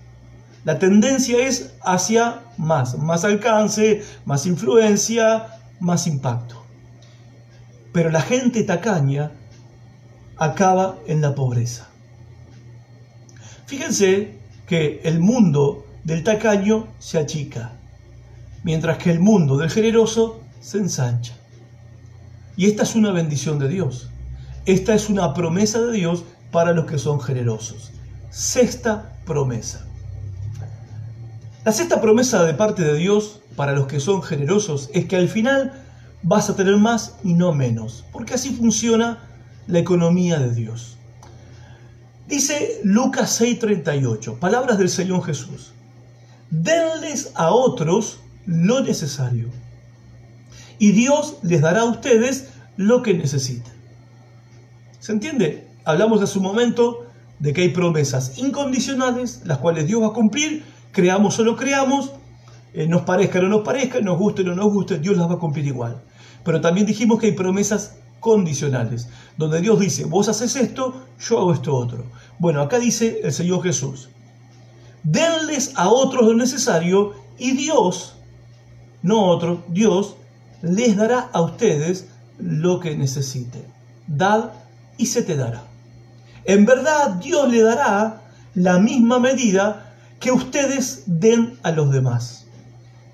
[0.65, 5.47] La tendencia es hacia más, más alcance, más influencia,
[5.81, 6.63] más impacto.
[7.93, 9.33] Pero la gente tacaña
[10.37, 11.89] acaba en la pobreza.
[13.67, 17.73] Fíjense que el mundo del tacaño se achica,
[18.63, 21.35] mientras que el mundo del generoso se ensancha.
[22.57, 24.12] Y esta es una bendición de Dios.
[24.65, 27.91] Esta es una promesa de Dios para los que son generosos.
[28.31, 29.87] Sexta promesa.
[31.65, 35.29] La sexta promesa de parte de Dios para los que son generosos es que al
[35.29, 35.73] final
[36.23, 39.19] vas a tener más y no menos, porque así funciona
[39.67, 40.97] la economía de Dios.
[42.29, 45.73] Dice Lucas 6:38, palabras del Señor Jesús.
[46.51, 49.49] Denles a otros lo necesario,
[50.79, 53.72] y Dios les dará a ustedes lo que necesiten.
[55.03, 55.67] ¿Se entiende?
[55.85, 57.07] Hablamos hace un momento
[57.41, 60.63] de que hay promesas incondicionales, las cuales Dios va a cumplir,
[60.93, 62.13] creamos o no creamos,
[62.73, 65.29] eh, nos parezca o no nos parezca, nos guste o no nos guste, Dios las
[65.29, 66.01] va a cumplir igual.
[66.45, 71.53] Pero también dijimos que hay promesas condicionales, donde Dios dice, vos haces esto, yo hago
[71.53, 72.05] esto otro.
[72.39, 74.09] Bueno, acá dice el Señor Jesús,
[75.03, 78.15] denles a otros lo necesario y Dios,
[79.03, 80.15] no otro, Dios
[80.63, 82.07] les dará a ustedes
[82.39, 83.65] lo que necesiten.
[84.07, 84.62] Dad
[84.99, 85.63] y se te dará.
[86.45, 88.23] En verdad Dios le dará
[88.55, 92.47] la misma medida que ustedes den a los demás.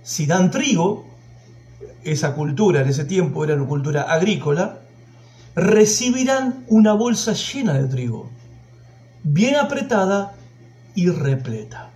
[0.02, 1.06] Si dan trigo,
[2.04, 4.80] esa cultura en ese tiempo era una cultura agrícola,
[5.54, 8.30] recibirán una bolsa llena de trigo,
[9.22, 10.34] bien apretada
[10.94, 11.90] y repleta.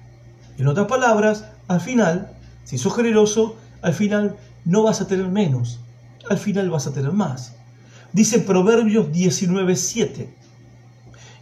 [0.58, 2.32] En otras palabras, al final,
[2.64, 5.80] si sos generoso, al final no vas a tener menos,
[6.28, 7.54] al final vas a tener más.
[8.12, 10.28] Dice Proverbios 19:7,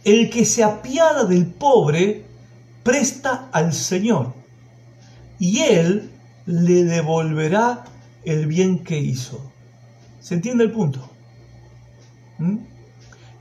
[0.05, 2.25] el que se apiada del pobre
[2.83, 4.33] presta al Señor,
[5.37, 6.11] y Él
[6.45, 7.83] le devolverá
[8.23, 9.51] el bien que hizo.
[10.21, 11.09] ¿Se entiende el punto?
[12.37, 12.57] ¿Mm?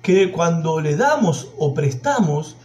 [0.03, 2.57] Que cuando le damos o prestamos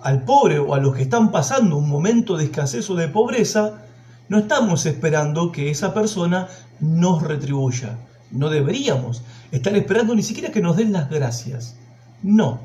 [0.00, 3.82] al pobre o a los que están pasando un momento de escasez o de pobreza,
[4.28, 6.48] no estamos esperando que esa persona
[6.80, 7.98] nos retribuya.
[8.30, 11.76] No deberíamos estar esperando ni siquiera que nos den las gracias.
[12.22, 12.60] No.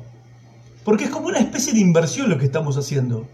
[0.84, 3.26] Porque es como una especie de inversión lo que estamos haciendo.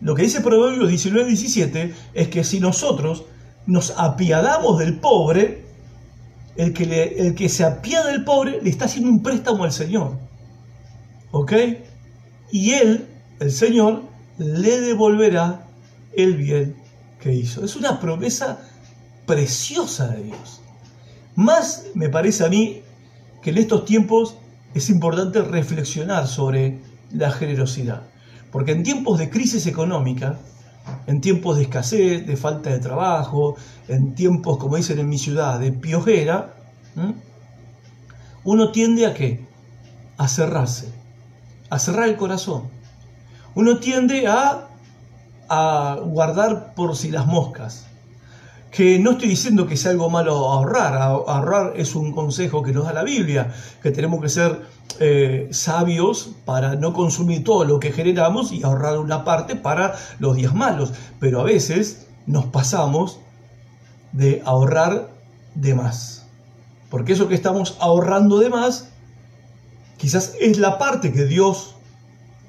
[0.00, 3.24] Lo que dice Proverbios 19-17 es que si nosotros
[3.66, 5.64] nos apiadamos del pobre,
[6.56, 10.16] el que, el que se apiada del pobre le está haciendo un préstamo al Señor.
[11.30, 11.52] ¿Ok?
[12.52, 13.06] Y Él,
[13.40, 14.02] el Señor,
[14.38, 15.66] le devolverá
[16.16, 16.76] el bien
[17.20, 17.64] que hizo.
[17.64, 18.60] Es una promesa
[19.26, 20.60] preciosa de Dios.
[21.36, 22.82] Más me parece a mí
[23.42, 24.36] que en estos tiempos
[24.74, 26.78] es importante reflexionar sobre
[27.12, 28.02] la generosidad.
[28.50, 30.38] Porque en tiempos de crisis económica,
[31.06, 33.56] en tiempos de escasez, de falta de trabajo,
[33.88, 36.54] en tiempos, como dicen en mi ciudad, de piojera,
[38.44, 39.44] uno tiende a qué?
[40.16, 40.92] A cerrarse,
[41.70, 42.68] a cerrar el corazón.
[43.54, 44.68] Uno tiende a,
[45.48, 47.86] a guardar por si las moscas.
[48.74, 52.86] Que no estoy diciendo que sea algo malo ahorrar, ahorrar es un consejo que nos
[52.86, 54.62] da la Biblia, que tenemos que ser
[54.98, 60.34] eh, sabios para no consumir todo lo que generamos y ahorrar una parte para los
[60.34, 60.92] días malos.
[61.20, 63.20] Pero a veces nos pasamos
[64.10, 65.08] de ahorrar
[65.54, 66.26] de más.
[66.90, 68.88] Porque eso que estamos ahorrando de más,
[69.98, 71.76] quizás es la parte que Dios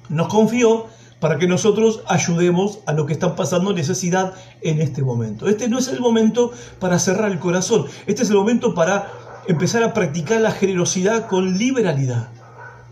[0.09, 0.87] nos confió
[1.25, 5.47] para que nosotros ayudemos a los que están pasando necesidad en este momento.
[5.47, 9.11] Este no es el momento para cerrar el corazón, este es el momento para
[9.47, 12.29] empezar a practicar la generosidad con liberalidad,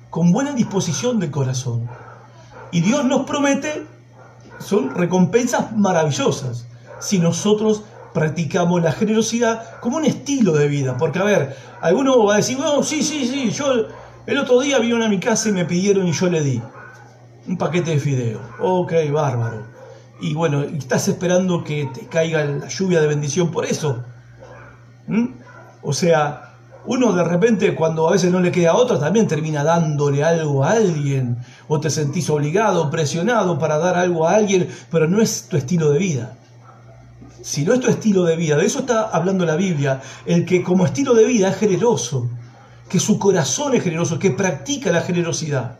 [0.09, 1.87] con buena disposición de corazón.
[2.71, 3.85] Y Dios nos promete,
[4.57, 6.65] son recompensas maravillosas,
[6.99, 7.83] si nosotros
[8.15, 10.97] practicamos la generosidad como un estilo de vida.
[10.97, 13.89] Porque, a ver, alguno va a decir, no, sí, sí, sí, yo
[14.25, 16.63] el otro día vinieron a mi casa y me pidieron y yo le di
[17.47, 18.39] un paquete de fideo.
[18.59, 19.65] Ok, bárbaro.
[20.21, 24.03] Y bueno, estás esperando que te caiga la lluvia de bendición por eso.
[25.07, 25.27] ¿Mm?
[25.81, 26.53] O sea,
[26.85, 30.71] uno de repente cuando a veces no le queda otra también termina dándole algo a
[30.71, 35.57] alguien o te sentís obligado, presionado para dar algo a alguien, pero no es tu
[35.57, 36.37] estilo de vida.
[37.41, 40.63] Si no es tu estilo de vida, de eso está hablando la Biblia, el que
[40.63, 42.29] como estilo de vida es generoso,
[42.87, 45.79] que su corazón es generoso, que practica la generosidad.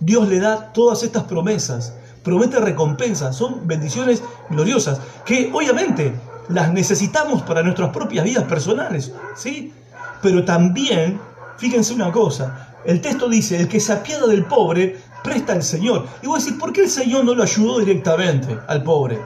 [0.00, 6.12] Dios le da todas estas promesas, promete recompensas, son bendiciones gloriosas, que obviamente
[6.48, 9.72] las necesitamos para nuestras propias vidas personales, ¿sí?
[10.22, 11.20] Pero también,
[11.58, 16.06] fíjense una cosa, el texto dice, el que se apiada del pobre, presta al Señor.
[16.22, 19.18] Y vos decís, ¿por qué el Señor no lo ayudó directamente al pobre?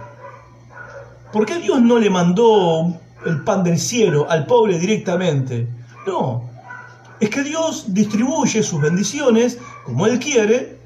[1.32, 2.96] ¿Por qué Dios no le mandó
[3.26, 5.68] el pan del cielo al pobre directamente?
[6.06, 6.48] No,
[7.20, 9.58] es que Dios distribuye sus bendiciones
[9.88, 10.78] como Él quiere,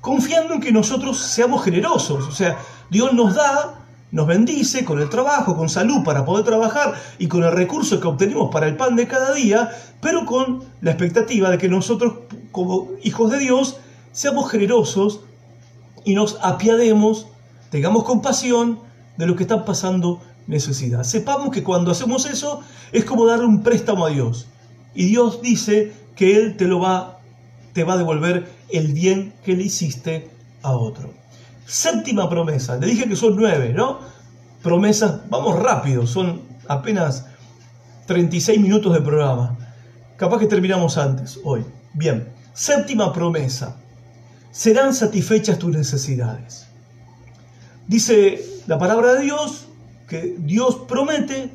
[0.00, 2.28] confiando en que nosotros seamos generosos.
[2.28, 2.58] O sea,
[2.90, 3.76] Dios nos da
[4.12, 8.08] nos bendice con el trabajo, con salud para poder trabajar y con el recurso que
[8.08, 12.14] obtenemos para el pan de cada día, pero con la expectativa de que nosotros,
[12.50, 13.76] como hijos de Dios,
[14.10, 15.20] seamos generosos
[16.04, 17.28] y nos apiademos
[17.70, 18.80] Tengamos compasión
[19.16, 21.04] de los que están pasando necesidad.
[21.04, 24.48] Sepamos que cuando hacemos eso es como darle un préstamo a Dios.
[24.92, 27.19] Y Dios dice que Él te lo va,
[27.72, 30.30] te va a devolver el bien que le hiciste
[30.62, 31.12] a otro.
[31.66, 32.76] Séptima promesa.
[32.76, 34.00] Le dije que son nueve, ¿no?
[34.62, 37.26] Promesas, vamos rápido, son apenas
[38.06, 39.56] 36 minutos de programa.
[40.16, 41.64] Capaz que terminamos antes hoy.
[41.94, 43.76] Bien, séptima promesa.
[44.50, 46.66] Serán satisfechas tus necesidades.
[47.86, 49.68] Dice la palabra de Dios
[50.08, 51.50] que Dios promete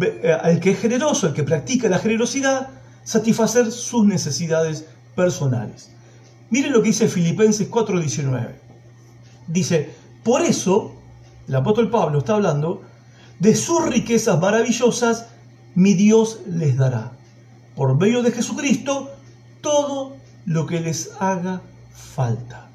[0.00, 2.68] eh, al que es generoso, al que practica la generosidad,
[3.02, 5.90] satisfacer sus necesidades personales.
[6.50, 8.54] Miren lo que dice Filipenses 4:19.
[9.46, 10.94] Dice, por eso,
[11.48, 12.82] el apóstol Pablo está hablando,
[13.38, 15.26] de sus riquezas maravillosas
[15.74, 17.12] mi Dios les dará,
[17.74, 19.10] por medio de Jesucristo,
[19.60, 21.62] todo lo que les haga
[21.92, 22.68] falta.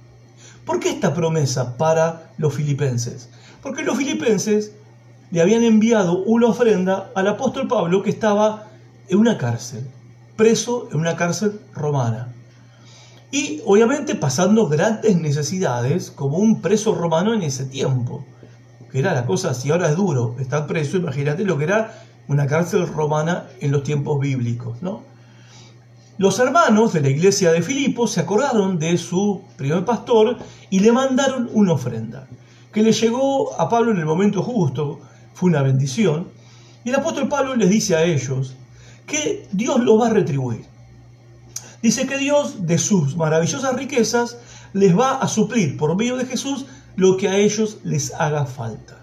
[0.65, 3.29] ¿Por qué esta promesa para los filipenses?
[3.63, 4.73] Porque los filipenses
[5.31, 8.67] le habían enviado una ofrenda al apóstol Pablo que estaba
[9.07, 9.87] en una cárcel,
[10.39, 12.33] preso en una cárcel romana.
[13.29, 18.25] Y obviamente pasando grandes necesidades como un preso romano en ese tiempo.
[18.89, 22.47] Que era la cosa, si ahora es duro estar preso, imagínate lo que era una
[22.47, 25.03] cárcel romana en los tiempos bíblicos, ¿no?
[26.17, 30.37] Los hermanos de la iglesia de Filipo se acordaron de su primer pastor
[30.69, 32.29] y le mandaron una ofrenda,
[32.71, 35.01] que le llegó a Pablo en el momento justo,
[35.33, 36.29] fue una bendición,
[36.85, 38.55] y el apóstol Pablo les dice a ellos
[39.09, 40.65] que Dios los va a retribuir.
[41.81, 44.37] Dice que Dios, de sus maravillosas riquezas,
[44.73, 48.97] les va a suplir por medio de Jesús lo que a ellos les haga falta.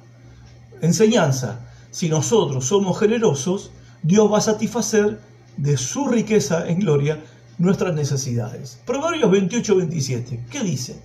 [0.80, 3.70] Enseñanza, si nosotros somos generosos,
[4.02, 5.20] Dios va a satisfacer
[5.56, 7.24] de su riqueza en gloria
[7.58, 8.78] nuestras necesidades.
[8.84, 11.00] Proverbios 28, 27, ¿qué dice?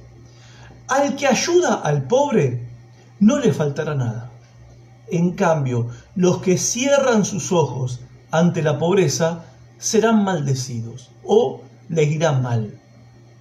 [0.89, 2.67] Al que ayuda al pobre,
[3.19, 4.29] no le faltará nada.
[5.07, 8.01] En cambio, los que cierran sus ojos
[8.31, 9.45] ante la pobreza
[9.77, 12.79] serán maldecidos o les irá mal.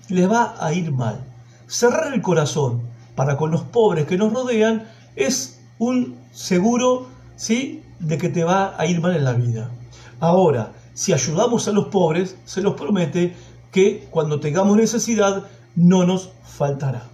[0.08, 1.24] Les va a ir mal.
[1.66, 2.82] Cerrar el corazón
[3.14, 4.84] para con los pobres que nos rodean
[5.16, 7.82] es un seguro ¿sí?
[8.00, 9.70] de que te va a ir mal en la vida.
[10.18, 13.34] Ahora, si ayudamos a los pobres, se los promete
[13.70, 15.44] que cuando tengamos necesidad
[15.76, 17.04] no nos faltará.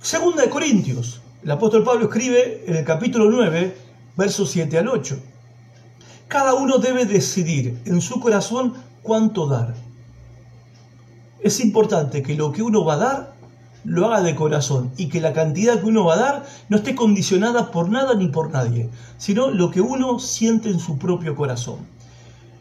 [0.00, 3.76] Segunda de Corintios, el apóstol Pablo escribe en el capítulo 9,
[4.16, 5.18] versos 7 al 8.
[6.34, 8.74] Cada uno debe decidir en su corazón
[9.04, 9.72] cuánto dar.
[11.40, 13.34] Es importante que lo que uno va a dar
[13.84, 16.96] lo haga de corazón y que la cantidad que uno va a dar no esté
[16.96, 21.86] condicionada por nada ni por nadie, sino lo que uno siente en su propio corazón.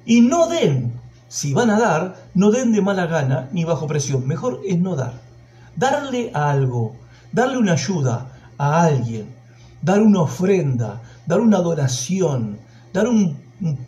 [0.06, 0.94] Y no den,
[1.28, 4.96] si van a dar, no den de mala gana ni bajo presión, mejor es no
[4.96, 5.16] dar.
[5.76, 6.96] Darle algo,
[7.32, 9.34] darle una ayuda a alguien,
[9.82, 12.60] dar una ofrenda, dar una donación,
[12.94, 13.42] dar un,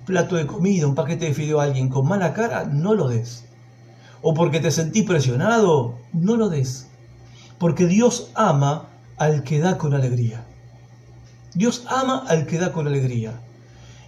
[0.06, 3.46] plato de comida, un paquete de fideo a alguien con mala cara, no lo des.
[4.22, 6.88] O porque te sentís presionado, no lo des.
[7.60, 10.46] Porque Dios ama al que da con alegría.
[11.54, 13.40] Dios ama al que da con alegría.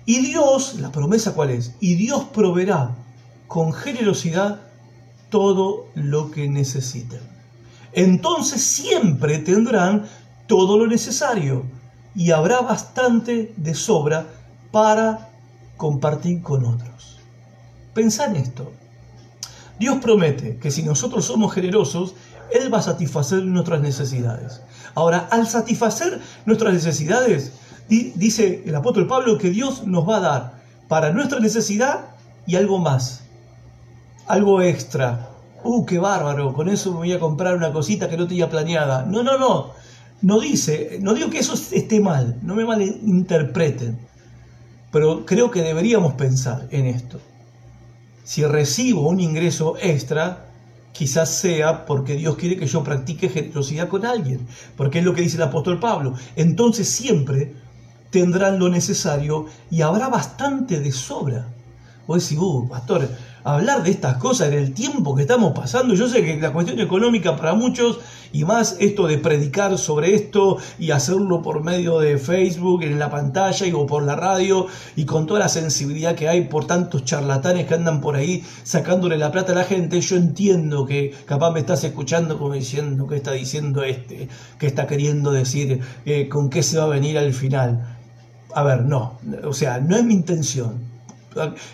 [0.06, 1.76] Y Dios, la promesa cuál es?
[1.80, 2.96] Y Dios proveerá
[3.48, 4.62] con generosidad
[5.30, 7.20] todo lo que necesiten.
[7.94, 10.06] Entonces siempre tendrán
[10.48, 11.66] todo lo necesario
[12.16, 14.28] y habrá bastante de sobra
[14.72, 15.27] para
[15.78, 17.20] compartir con otros.
[17.94, 18.72] Pensá en esto.
[19.80, 22.16] Dios promete que si nosotros somos generosos,
[22.52, 24.62] Él va a satisfacer nuestras necesidades.
[24.96, 27.54] Ahora, al satisfacer nuestras necesidades,
[27.88, 32.06] dice el apóstol Pablo que Dios nos va a dar para nuestra necesidad
[32.46, 33.24] y algo más,
[34.26, 35.30] algo extra.
[35.64, 36.54] ¡Uh, qué bárbaro!
[36.54, 39.06] Con eso me voy a comprar una cosita que no tenía planeada.
[39.06, 39.72] No, no, no.
[40.22, 44.00] No dice, no digo que eso esté mal, no me malinterpreten,
[44.92, 47.20] pero creo que deberíamos pensar en esto.
[48.24, 50.48] Si recibo un ingreso extra,
[50.92, 55.22] quizás sea porque Dios quiere que yo practique generosidad con alguien, porque es lo que
[55.22, 56.14] dice el apóstol Pablo.
[56.36, 57.54] Entonces siempre
[58.10, 61.48] tendrán lo necesario y habrá bastante de sobra.
[62.08, 63.10] Vos decís, uh, pastor,
[63.54, 66.80] hablar de estas cosas en el tiempo que estamos pasando, yo sé que la cuestión
[66.80, 68.00] económica para muchos
[68.34, 73.10] y más esto de predicar sobre esto y hacerlo por medio de Facebook, en la
[73.10, 74.68] pantalla y, o por la radio
[74.98, 79.18] y con toda la sensibilidad que hay por tantos charlatanes que andan por ahí sacándole
[79.18, 83.16] la plata a la gente, yo entiendo que capaz me estás escuchando como diciendo qué
[83.16, 84.28] está diciendo este,
[84.60, 87.98] qué está queriendo decir, eh, con qué se va a venir al final.
[88.54, 90.87] A ver, no, o sea, no es mi intención.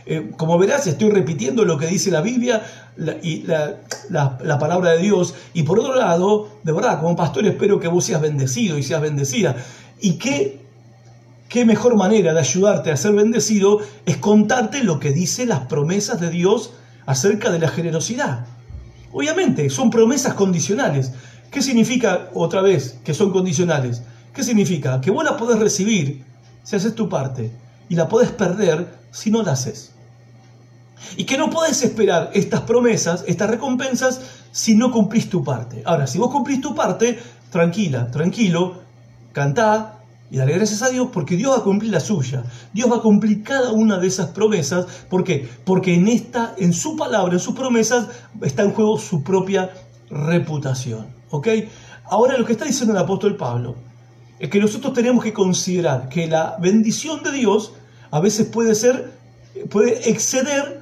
[0.05, 2.64] Eh, como verás, estoy repitiendo lo que dice la Biblia
[3.22, 5.34] y la, la, palabra de Dios.
[5.53, 9.01] Y por otro lado, de verdad, como pastor espero que vos seas bendecido y seas
[9.01, 9.55] bendecida.
[9.99, 10.59] Y qué,
[11.49, 16.20] qué mejor manera de ayudarte a ser bendecido es contarte lo que dice las promesas
[16.20, 16.72] de Dios
[17.05, 18.45] acerca de la generosidad.
[19.11, 21.14] Obviamente, son promesas condicionales.
[21.51, 24.01] ¿Qué significa, otra vez, que son condicionales?
[24.34, 24.99] ¿Qué significa?
[25.01, 26.24] Que vos la podés recibir
[26.64, 27.51] si haces tu parte
[27.93, 29.91] y la podés perder si no la haces.
[31.15, 34.19] Y que no podés esperar estas promesas, estas recompensas,
[34.51, 35.83] si no cumplís tu parte.
[35.85, 37.19] Ahora, si vos cumplís tu parte,
[37.51, 38.81] tranquila, tranquilo,
[39.31, 39.99] cantá
[40.31, 42.45] y dale gracias a Dios porque Dios va a cumplir la suya.
[42.73, 44.87] Dios va a cumplir cada una de esas promesas.
[45.07, 45.47] ¿Por qué?
[45.63, 48.07] Porque en esta, en su palabra, en sus promesas,
[48.41, 49.69] está en juego su propia
[50.09, 51.05] reputación.
[51.29, 51.47] ¿Ok?
[52.05, 53.75] Ahora lo que está diciendo el apóstol Pablo
[54.39, 57.73] es que nosotros tenemos que considerar que la bendición de Dios
[58.14, 59.11] a veces puede ser,
[59.72, 60.82] puede exceder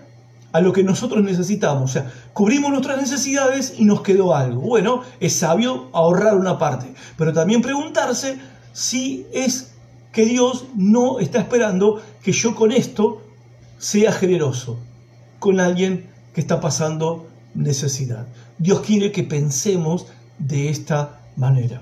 [0.51, 1.89] a lo que nosotros necesitamos.
[1.89, 4.59] O sea, cubrimos nuestras necesidades y nos quedó algo.
[4.59, 8.37] Bueno, es sabio ahorrar una parte, pero también preguntarse
[8.73, 9.71] si es
[10.11, 13.21] que Dios no está esperando que yo con esto
[13.77, 14.77] sea generoso
[15.39, 18.27] con alguien que está pasando necesidad.
[18.57, 20.07] Dios quiere que pensemos
[20.37, 21.81] de esta manera.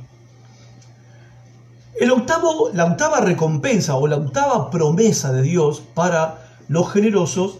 [2.00, 7.58] El octavo, la octava recompensa o la octava promesa de Dios para los generosos,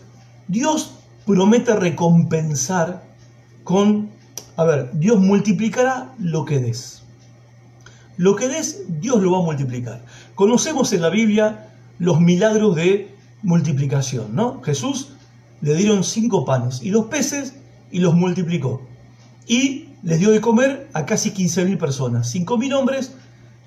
[0.48, 3.04] Dios promete recompensar
[3.66, 4.10] con,
[4.56, 7.04] a ver, Dios multiplicará lo que des.
[8.16, 10.06] Lo que des, Dios lo va a multiplicar.
[10.36, 11.68] Conocemos en la Biblia
[12.00, 13.14] los milagros de
[13.44, 14.62] multiplicación, ¿no?
[14.62, 15.10] Jesús
[15.60, 17.56] le dieron cinco panes y dos peces
[17.92, 18.88] y los multiplicó.
[19.48, 23.12] Y les dio de comer a casi 15.000 personas, 5.000 hombres,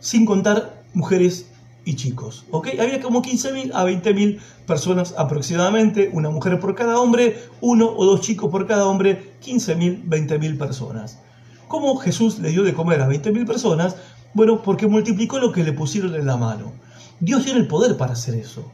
[0.03, 1.47] sin contar mujeres
[1.85, 2.45] y chicos.
[2.51, 2.69] ¿ok?
[2.79, 8.21] Había como 15.000 a 20.000 personas aproximadamente, una mujer por cada hombre, uno o dos
[8.21, 11.19] chicos por cada hombre, 15.000, 20.000 personas.
[11.69, 13.97] ¿Cómo Jesús le dio de comer a 20.000 personas?
[14.35, 16.73] Bueno, porque multiplicó lo que le pusieron en la mano.
[17.21, 18.71] Dios tiene el poder para hacer eso.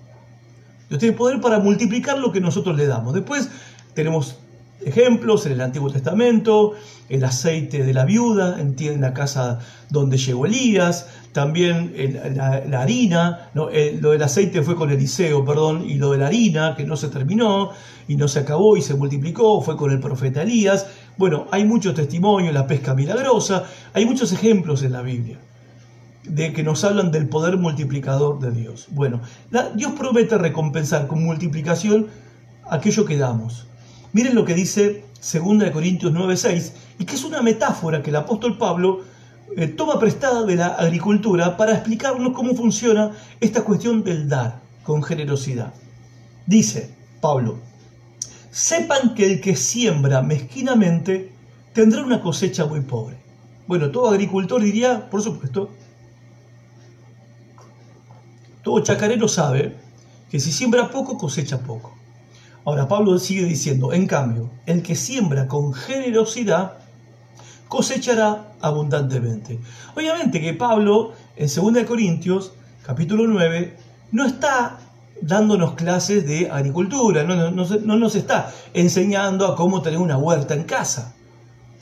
[0.89, 3.13] Dios tiene el poder para multiplicar lo que nosotros le damos.
[3.13, 3.51] Después
[3.95, 4.37] tenemos
[4.85, 6.75] ejemplos en el Antiguo Testamento,
[7.09, 9.61] el aceite de la viuda, en la casa
[9.91, 11.95] donde llegó Elías, también
[12.35, 13.69] la, harina, ¿no?
[14.01, 17.09] lo del aceite fue con Eliseo, perdón, y lo de la harina, que no se
[17.09, 17.71] terminó
[18.07, 20.87] y no se acabó y se multiplicó, fue con el profeta Elías.
[21.17, 23.65] Bueno, hay muchos testimonios, la pesca milagrosa,
[23.95, 25.39] hay muchos ejemplos en la Biblia
[26.25, 28.89] de que nos hablan del poder multiplicador de Dios.
[28.91, 29.21] Bueno,
[29.75, 32.09] Dios promete recompensar con multiplicación
[32.71, 33.67] aquello que damos.
[34.13, 38.57] Miren lo que dice 2 Corintios 9:6, y que es una metáfora que el apóstol
[38.57, 39.03] Pablo
[39.57, 45.03] eh, toma prestada de la agricultura para explicarnos cómo funciona esta cuestión del dar con
[45.03, 45.75] generosidad.
[46.47, 47.59] Dice Pablo,
[48.51, 51.33] sepan que el que siembra mezquinamente
[51.75, 53.17] tendrá una cosecha muy pobre.
[53.67, 55.71] Bueno, todo agricultor diría, por supuesto,
[58.63, 59.77] todo chacarero sabe
[60.31, 61.98] que si siembra poco, cosecha poco.
[62.65, 66.75] Ahora Pablo sigue diciendo, en cambio, el que siembra con generosidad
[67.69, 69.59] cosechará abundantemente.
[69.95, 72.53] Obviamente que Pablo en 2 Corintios
[72.83, 73.77] capítulo 9
[74.13, 74.79] no está
[75.21, 81.15] dándonos clases de agricultura, no, nos está enseñando a cómo tener una huerta en casa.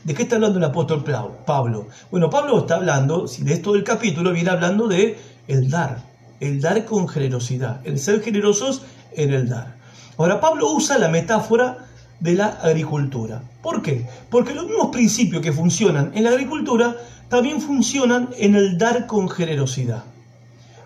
[0.04, 1.04] ¿De qué está hablando el apóstol
[1.44, 1.88] Pablo?
[2.10, 5.18] Bueno, Pablo está hablando, si lees todo el capítulo, viene hablando de
[5.48, 6.02] el dar,
[6.40, 9.75] el dar con generosidad, el ser generosos en el dar.
[10.18, 11.86] Ahora, Pablo usa la metáfora
[12.20, 13.42] de la agricultura.
[13.62, 14.06] ¿Por qué?
[14.30, 16.96] Porque los mismos principios que funcionan en la agricultura
[17.28, 20.04] también funcionan en el dar con generosidad.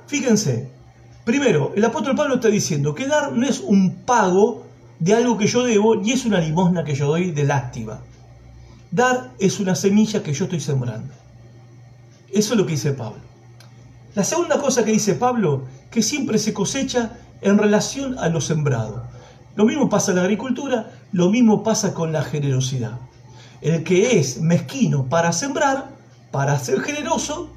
[0.06, 0.68] Fíjense,
[1.24, 4.66] primero, el apóstol Pablo está diciendo que dar no es un pago
[4.98, 8.00] de algo que yo debo ni es una limosna que yo doy de lástima.
[8.90, 11.14] Dar es una semilla que yo estoy sembrando.
[12.32, 13.20] Eso es lo que dice Pablo.
[14.14, 19.04] La segunda cosa que dice Pablo, que siempre se cosecha en relación a lo sembrado.
[19.56, 22.98] Lo mismo pasa en la agricultura, lo mismo pasa con la generosidad.
[23.60, 25.90] El que es mezquino para sembrar,
[26.30, 27.50] para ser generoso,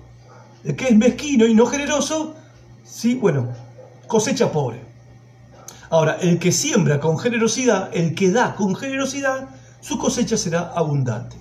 [0.64, 2.36] el que es mezquino y no generoso,
[2.84, 3.50] sí, bueno,
[4.08, 4.82] cosecha pobre.
[5.90, 11.36] Ahora, el que siembra con generosidad, el que da con generosidad, su cosecha será abundante.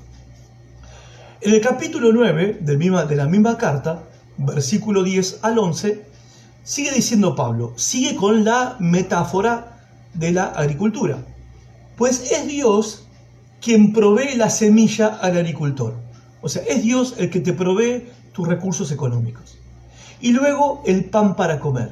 [1.41, 4.05] En el capítulo 9 de la misma carta,
[4.37, 6.05] versículo 10 al 11,
[6.63, 9.72] sigue diciendo Pablo, sigue con la metáfora
[10.15, 11.25] de la agricultura.
[11.97, 13.07] Pues es Dios
[13.61, 15.95] quien provee la semilla al agricultor.
[16.41, 19.59] O sea, es Dios el que te provee tus recursos económicos.
[20.21, 21.91] Y luego el pan para comer,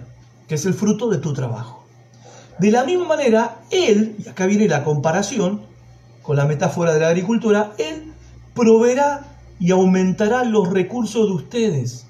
[0.49, 1.85] que es el fruto de tu trabajo.
[2.59, 5.63] De la misma manera, Él, y acá viene la comparación
[6.23, 8.13] con la metáfora de la agricultura, Él
[8.55, 9.27] proveerá
[9.59, 12.07] y aumentará los recursos de ustedes.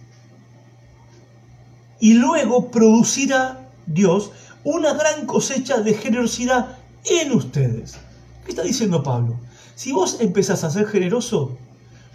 [2.00, 4.32] Y luego producirá Dios
[4.64, 7.96] una gran cosecha de generosidad en ustedes.
[8.44, 9.38] ¿Qué está diciendo Pablo?
[9.74, 11.56] Si vos empezás a ser generoso,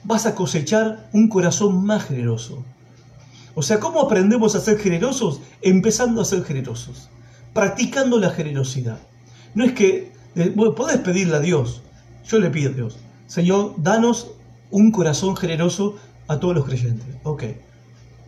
[0.04, 2.64] vas a cosechar un corazón más generoso.
[3.56, 5.42] O sea, ¿cómo aprendemos a ser generosos?
[5.62, 7.10] Empezando a ser generosos,
[7.54, 9.00] practicando la generosidad.
[9.54, 11.82] No es que eh, podés pedirle a Dios,
[12.28, 14.32] yo le pido a Dios, Señor, danos
[14.70, 15.96] un corazón generoso
[16.28, 17.08] a todos los creyentes.
[17.24, 17.44] Ok,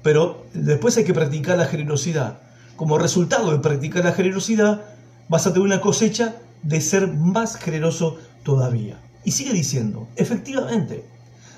[0.01, 2.39] pero después hay que practicar la generosidad.
[2.78, 4.86] Como resultado de practicar la generosidad,
[5.30, 9.01] vas a tener una cosecha de ser más generoso todavía.
[9.23, 11.03] Y sigue diciendo, efectivamente,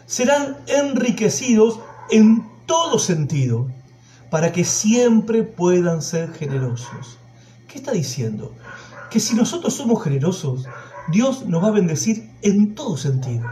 [0.05, 3.67] serán enriquecidos en todo sentido
[4.30, 7.17] para que siempre puedan ser generosos.
[7.67, 8.55] ¿Qué está diciendo?
[9.11, 10.67] Que si nosotros somos generosos,
[11.11, 13.45] Dios nos va a bendecir en todo sentido,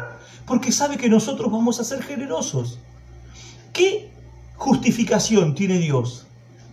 [0.46, 2.80] porque sabe que nosotros vamos a ser generosos.
[3.74, 4.10] ¿Qué
[4.56, 6.27] justificación tiene Dios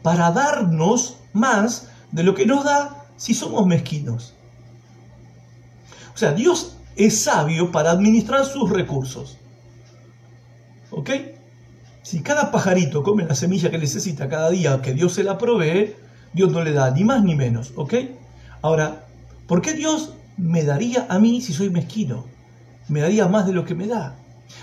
[0.05, 4.35] para darnos más de lo que nos da si somos mezquinos?
[6.15, 9.39] O sea, Dios es sabio para administrar sus recursos.
[10.91, 11.11] ¿Ok?
[12.03, 15.97] Si cada pajarito come la semilla que necesita cada día que Dios se la provee,
[16.35, 17.95] Dios no le da ni más ni menos, ¿ok?
[18.61, 19.07] Ahora,
[19.47, 22.27] ¿por qué Dios me daría a mí si soy mezquino?
[22.89, 24.17] Me daría más de lo que me da.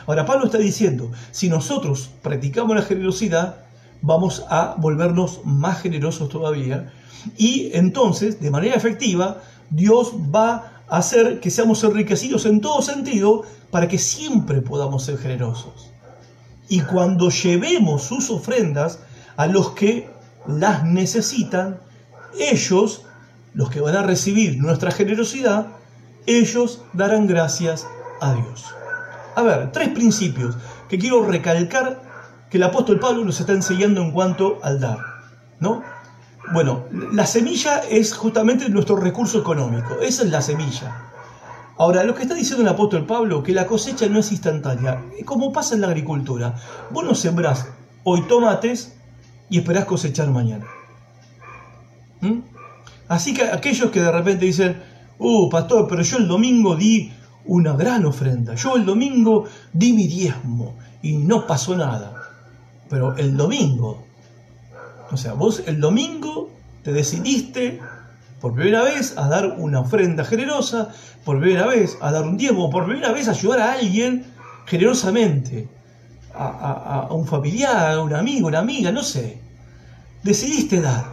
[0.06, 3.66] Ahora, Pablo está diciendo, si nosotros practicamos la generosidad,
[4.02, 6.92] vamos a volvernos más generosos todavía
[7.38, 13.44] y entonces, de manera efectiva, Dios va a hacer que seamos enriquecidos en todo sentido
[13.70, 15.92] para que siempre podamos ser generosos
[16.72, 19.00] y cuando llevemos sus ofrendas
[19.36, 20.10] a los que
[20.48, 21.82] las necesitan,
[22.40, 23.04] ellos,
[23.54, 25.68] los que van a recibir nuestra generosidad,
[26.26, 27.86] ellos darán gracias
[28.22, 28.74] a Dios.
[29.36, 30.56] A ver, tres principios
[30.88, 32.02] que quiero recalcar
[32.52, 35.00] que el apóstol Pablo nos está enseñando en cuanto al dar,
[35.62, 35.84] ¿no?
[36.54, 36.84] Bueno,
[37.14, 41.08] la semilla es justamente nuestro recurso económico, esa es la semilla.
[41.78, 45.54] Ahora, lo que está diciendo el apóstol Pablo, que la cosecha no es instantánea, como
[45.54, 46.56] pasa en la agricultura.
[46.92, 47.70] Vos no sembrás
[48.04, 48.96] hoy tomates
[49.50, 50.66] y esperás cosechar mañana.
[52.20, 52.42] ¿Mm?
[53.08, 54.82] Así que aquellos que de repente dicen,
[55.18, 57.14] uh, pastor, pero yo el domingo di
[57.46, 62.21] una gran ofrenda, yo el domingo di mi diezmo y no pasó nada.
[62.92, 64.06] Pero el domingo,
[65.12, 66.52] o sea, vos el domingo
[66.84, 67.80] te decidiste
[68.42, 70.90] por primera vez a dar una ofrenda generosa,
[71.24, 74.26] por primera vez a dar un diezmo, por primera vez a ayudar a alguien
[74.66, 75.70] generosamente,
[76.34, 79.40] a, un familiar, a un amigo, una amiga, no sé.
[80.24, 81.06] Decidiste dar.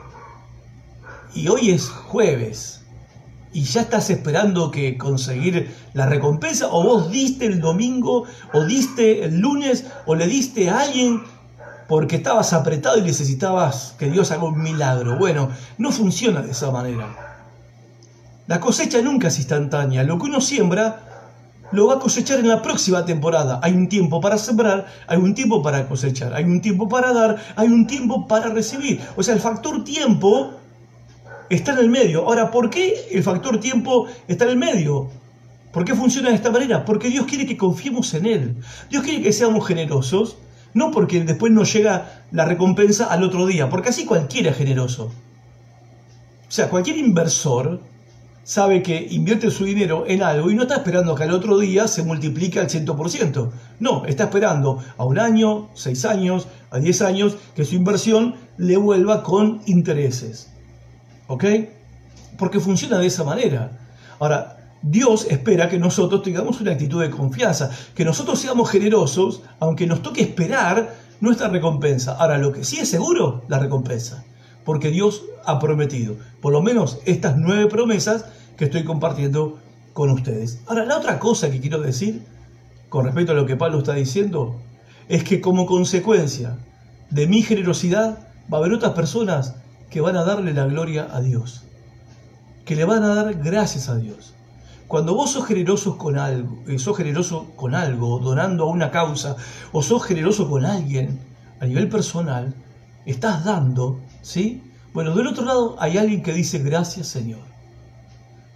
[1.32, 2.82] Y hoy es jueves.
[3.52, 9.24] Y ya estás esperando que conseguir la recompensa, o vos diste el domingo, o diste
[9.24, 11.22] el lunes, o le diste a alguien
[11.88, 15.16] porque estabas apretado y necesitabas que Dios haga un milagro.
[15.16, 17.46] Bueno, no funciona de esa manera.
[18.46, 20.04] La cosecha nunca es instantánea.
[20.04, 21.00] Lo que uno siembra
[21.72, 23.58] lo va a cosechar en la próxima temporada.
[23.62, 27.36] Hay un tiempo para sembrar, hay un tiempo para cosechar, hay un tiempo para dar,
[27.56, 29.00] hay un tiempo para recibir.
[29.16, 30.52] O sea, el factor tiempo
[31.48, 32.26] está en el medio.
[32.26, 35.08] Ahora, ¿por qué el factor tiempo está en el medio?
[35.72, 36.84] ¿Por qué funciona de esta manera?
[36.84, 38.56] Porque Dios quiere que confiemos en Él.
[38.90, 40.36] Dios quiere que seamos generosos
[40.74, 45.12] no porque después nos llega la recompensa al otro día, porque así cualquiera es generoso.
[46.48, 47.80] O sea, cualquier inversor
[48.42, 51.86] sabe que invierte su dinero en algo y no está esperando que al otro día
[51.86, 53.50] se multiplique al 100%.
[53.80, 58.78] No, está esperando a un año, seis años, a diez años, que su inversión le
[58.78, 60.50] vuelva con intereses.
[61.26, 61.44] ¿Ok?
[62.38, 63.78] Porque funciona de esa manera.
[64.18, 69.86] Ahora, Dios espera que nosotros tengamos una actitud de confianza, que nosotros seamos generosos, aunque
[69.86, 72.16] nos toque esperar nuestra recompensa.
[72.16, 74.24] Ahora, lo que sí es seguro, la recompensa,
[74.64, 78.26] porque Dios ha prometido, por lo menos estas nueve promesas
[78.56, 79.58] que estoy compartiendo
[79.92, 80.60] con ustedes.
[80.66, 82.22] Ahora, la otra cosa que quiero decir,
[82.88, 84.60] con respecto a lo que Pablo está diciendo,
[85.08, 86.56] es que como consecuencia
[87.10, 89.56] de mi generosidad va a haber otras personas
[89.90, 91.64] que van a darle la gloria a Dios,
[92.64, 94.34] que le van a dar gracias a Dios.
[94.88, 99.36] Cuando vos sos generoso con algo, eh, sos generoso con algo, donando a una causa,
[99.70, 101.20] o sos generoso con alguien
[101.60, 102.54] a nivel personal,
[103.04, 104.62] estás dando, ¿sí?
[104.94, 107.42] Bueno, del otro lado hay alguien que dice gracias Señor.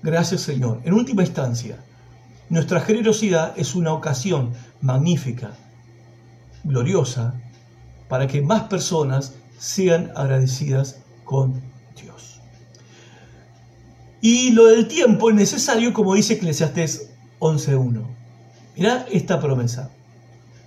[0.02, 0.80] Gracias Señor.
[0.84, 1.76] En última instancia,
[2.48, 5.52] nuestra generosidad es una ocasión magnífica,
[6.64, 7.34] gloriosa,
[8.08, 11.71] para que más personas sean agradecidas con.
[14.24, 17.10] Y lo del tiempo es necesario, como dice Eclesiastés
[17.40, 18.06] 11.1.
[18.76, 19.90] Mirá esta promesa.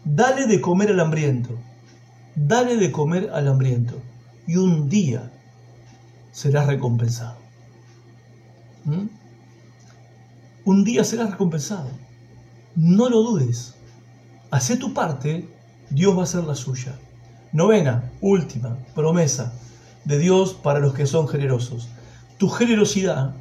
[0.03, 1.57] Dale de comer al hambriento.
[2.35, 3.95] Dale de comer al hambriento.
[4.45, 5.31] Y un día
[6.33, 7.37] serás recompensado.
[8.83, 9.07] ¿Mm?
[10.65, 11.89] Un día serás recompensado.
[12.75, 13.75] No lo dudes.
[14.51, 15.49] Hacé tu parte,
[15.89, 16.99] Dios va a hacer la suya.
[17.53, 19.53] Novena, última, promesa
[20.03, 21.87] de Dios para los que son generosos.
[22.37, 23.33] Tu generosidad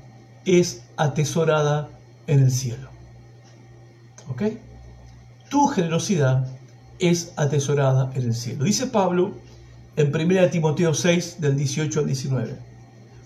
[0.44, 1.88] es atesorada
[2.26, 2.88] en el cielo.
[4.30, 4.42] ¿Ok?
[5.50, 6.46] Tu generosidad
[6.98, 8.64] es atesorada en el cielo.
[8.64, 9.32] Dice Pablo
[9.96, 12.56] en 1 Timoteo 6, del 18 al 19.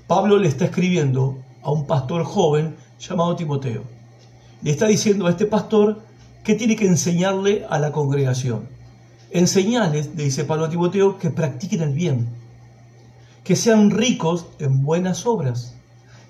[0.07, 3.85] Pablo le está escribiendo a un pastor joven llamado Timoteo.
[4.63, 6.03] Le está diciendo a este pastor
[6.45, 8.69] que tiene que enseñarle a la congregación.
[9.31, 12.29] Enseñales, le dice Pablo a Timoteo, que practiquen el bien,
[13.45, 15.78] que sean ricos en buenas obras,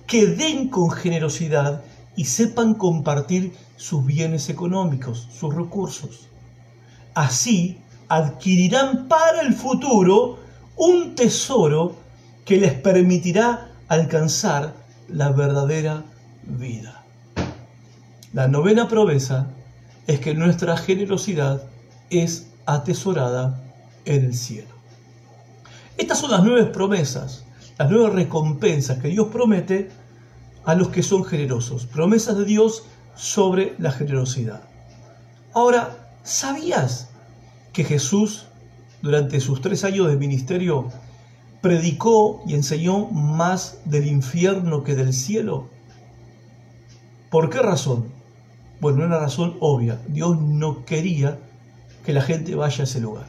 [0.09, 1.83] que den con generosidad
[2.17, 6.27] y sepan compartir sus bienes económicos, sus recursos.
[7.15, 7.79] Así
[8.09, 10.39] adquirirán para el futuro
[10.77, 11.95] un tesoro
[12.45, 14.75] que les permitirá alcanzar
[15.09, 16.05] la verdadera
[16.43, 17.05] vida.
[18.33, 19.49] La novena promesa
[20.07, 21.63] es que nuestra generosidad
[22.09, 23.63] es atesorada
[24.07, 24.75] en el cielo.
[25.99, 27.45] Estas son las nueve promesas,
[27.79, 29.91] las nueve recompensas que Dios promete
[30.64, 31.87] a los que son generosos.
[31.87, 34.62] Promesas de Dios sobre la generosidad.
[35.55, 37.11] Ahora, ¿sabías
[37.72, 38.47] que Jesús
[39.01, 40.89] durante sus tres años de ministerio
[41.62, 45.68] predicó y enseñó más del infierno que del cielo?
[47.31, 48.07] ¿Por qué razón?
[48.81, 50.01] Bueno, una razón obvia.
[50.09, 51.39] Dios no quería
[52.05, 53.26] que la gente vaya a ese lugar.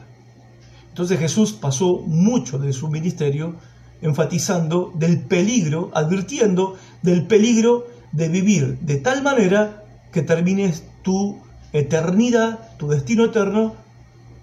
[0.88, 3.56] Entonces Jesús pasó mucho de su ministerio
[4.02, 11.40] enfatizando del peligro, advirtiendo del peligro de vivir de tal manera que termines tu
[11.72, 13.74] eternidad, tu destino eterno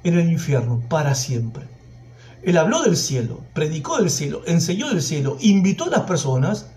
[0.03, 1.65] en el infierno para siempre.
[2.43, 6.67] Él habló del cielo, predicó del cielo, enseñó del cielo, invitó a las personas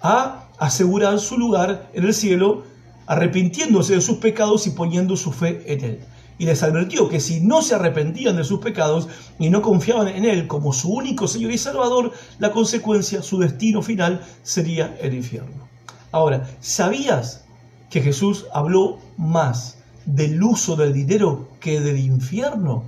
[0.00, 2.64] a asegurar su lugar en el cielo,
[3.06, 6.00] arrepintiéndose de sus pecados y poniendo su fe en Él.
[6.38, 9.08] Y les advirtió que si no se arrepentían de sus pecados
[9.38, 13.82] y no confiaban en Él como su único Señor y Salvador, la consecuencia, su destino
[13.82, 15.68] final, sería el infierno.
[16.12, 17.44] Ahora, ¿sabías
[17.90, 22.84] que Jesús habló más del uso del dinero que del infierno?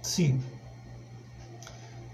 [0.00, 0.36] Sí.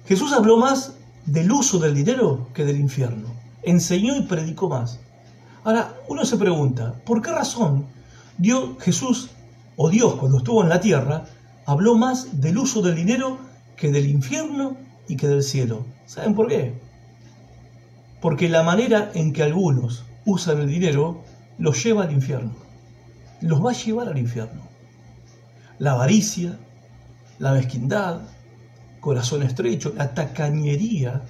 [0.07, 0.95] Jesús habló más
[1.27, 3.29] del uso del dinero que del infierno.
[3.62, 4.99] Enseñó y predicó más.
[5.62, 7.87] Ahora, uno se pregunta, ¿por qué razón
[8.37, 9.31] Dios, Jesús
[9.77, 11.25] o Dios cuando estuvo en la tierra
[11.66, 13.39] habló más del uso del dinero
[13.77, 14.77] que del infierno
[15.09, 15.85] y que del cielo?
[16.07, 16.75] ¿Saben por qué?
[18.20, 21.22] Porque la manera en que algunos usan el dinero
[21.59, 22.55] los lleva al infierno.
[23.41, 24.62] Los va a llevar al infierno.
[25.79, 26.59] La avaricia,
[27.39, 28.22] la mezquindad,
[29.01, 31.22] corazón estrecho, la tacañería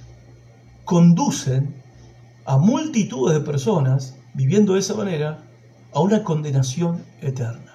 [0.84, 1.82] conducen
[2.45, 5.45] a multitudes de personas viviendo de esa manera
[5.92, 7.74] a una condenación eterna.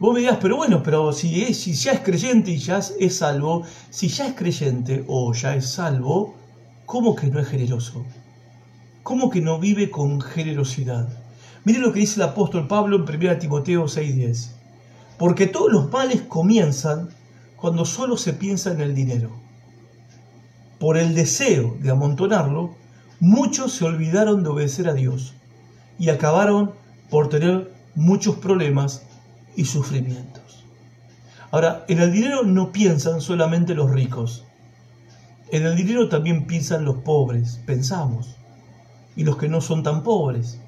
[0.00, 3.16] Vos me dirás, pero bueno, pero si, es, si ya es creyente y ya es
[3.16, 6.36] salvo, si ya es creyente o ya es salvo,
[6.86, 8.04] ¿cómo que no es generoso?
[9.02, 11.08] ¿Cómo que no vive con generosidad?
[11.64, 14.52] Mire lo que dice el apóstol Pablo en 1 Timoteo 6:10.
[15.18, 17.08] Porque todos los males comienzan
[17.56, 19.30] cuando solo se piensa en el dinero.
[20.78, 22.76] Por el deseo de amontonarlo,
[23.18, 25.34] muchos se olvidaron de obedecer a Dios
[25.98, 26.72] y acabaron
[27.10, 29.07] por tener muchos problemas
[29.58, 30.64] y sufrimientos.
[31.50, 34.44] Ahora, en el dinero no piensan solamente los ricos.
[35.50, 38.36] En el dinero también piensan los pobres, pensamos,
[39.16, 40.60] y los que no son tan pobres.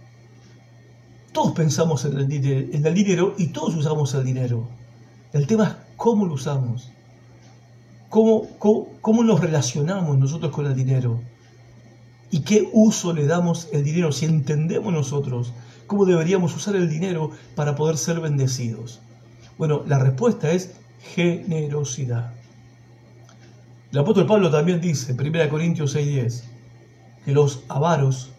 [1.32, 4.68] Todos pensamos en el, dinero, y todos usamos el dinero.
[5.32, 6.90] El tema es cómo lo usamos,
[8.08, 11.20] cómo, cómo, cómo nos relacionamos nosotros con el dinero
[12.32, 15.52] y qué uso le damos el dinero, si entendemos nosotros
[15.90, 19.00] cómo deberíamos usar el dinero para poder ser bendecidos.
[19.58, 20.70] Bueno, la respuesta es
[21.16, 22.30] generosidad.
[23.90, 26.44] El apóstol Pablo también dice, 1 Corintios 6:10,
[27.24, 28.30] que los avaros,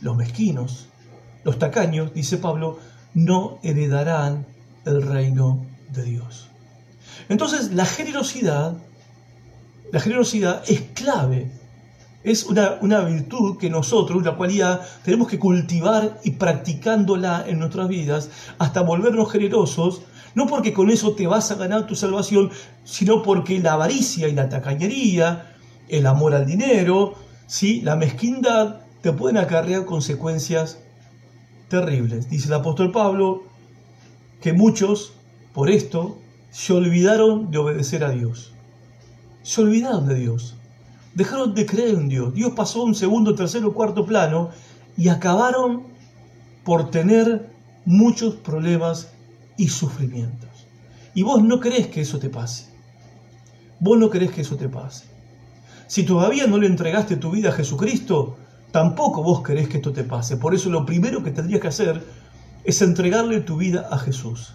[0.00, 0.88] los mezquinos,
[1.44, 2.78] los tacaños, dice Pablo,
[3.12, 4.46] no heredarán
[4.86, 6.48] el reino de Dios.
[7.28, 8.74] Entonces, la generosidad,
[9.92, 11.52] la generosidad es clave
[12.24, 18.30] es una, virtud que nosotros, una cualidad, tenemos que cultivar y practicándola en nuestras vidas
[18.58, 20.02] hasta volvernos generosos,
[20.34, 22.50] no porque con eso te vas a ganar tu salvación,
[22.84, 25.54] sino porque la avaricia y la tacañería,
[25.88, 27.14] el amor al dinero,
[27.46, 27.80] ¿sí?
[27.82, 30.78] la mezquindad, te pueden acarrear consecuencias
[31.68, 32.28] terribles.
[32.28, 33.44] Dice el apóstol Pablo
[34.40, 35.12] que muchos,
[35.54, 36.18] por esto,
[36.50, 38.52] se olvidaron de obedecer a Dios.
[39.42, 40.57] Se olvidaron de Dios.
[41.14, 42.34] Dejaron de creer en Dios.
[42.34, 44.50] Dios pasó a un segundo, tercero, cuarto plano
[44.96, 45.84] y acabaron
[46.64, 47.50] por tener
[47.84, 49.10] muchos problemas
[49.56, 50.66] y sufrimientos.
[51.14, 52.66] Y vos no querés que eso te pase.
[53.80, 55.06] Vos no querés que eso te pase.
[55.86, 58.36] Si todavía no le entregaste tu vida a Jesucristo,
[58.70, 60.36] tampoco vos querés que esto te pase.
[60.36, 62.04] Por eso lo primero que tendrías que hacer
[62.64, 64.54] es entregarle tu vida a Jesús.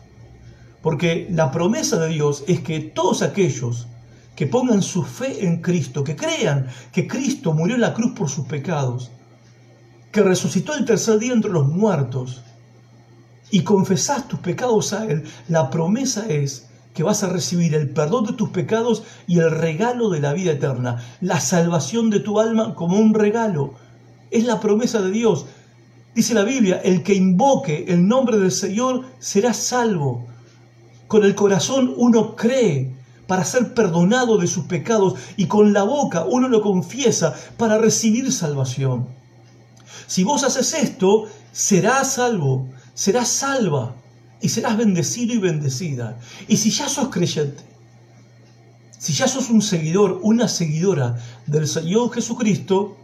[0.82, 3.88] Porque la promesa de Dios es que todos aquellos
[4.36, 8.30] que pongan su fe en Cristo, que crean que Cristo murió en la cruz por
[8.30, 9.12] sus pecados,
[10.12, 12.44] que resucitó el tercer día entre los muertos,
[13.52, 18.26] y confesás tus pecados a Él, la promesa es que vas a recibir el perdón
[18.26, 22.76] de tus pecados y el regalo de la vida eterna, la salvación de tu alma
[22.76, 23.76] como un regalo.
[24.32, 25.46] Es la promesa de Dios.
[26.16, 30.28] Dice la Biblia, el que invoque el nombre del Señor será salvo.
[31.08, 32.96] Con el corazón uno cree
[33.28, 38.32] para ser perdonado de sus pecados y con la boca uno lo confiesa para recibir
[38.32, 39.08] salvación.
[40.08, 43.96] Si vos haces esto, serás salvo, serás salva
[44.42, 46.20] y serás bendecido y bendecida.
[46.48, 47.64] Y si ya sos creyente,
[48.98, 52.98] si ya sos un seguidor, una seguidora del Señor Jesucristo,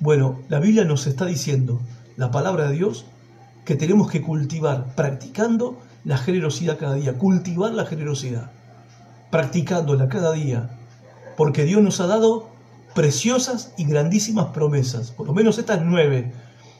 [0.00, 1.80] bueno, la Biblia nos está diciendo,
[2.16, 3.06] la palabra de Dios,
[3.64, 8.50] que tenemos que cultivar, practicando la generosidad cada día, cultivar la generosidad,
[9.30, 10.70] practicándola cada día,
[11.36, 12.48] porque Dios nos ha dado
[12.94, 16.32] preciosas y grandísimas promesas, por lo menos estas nueve,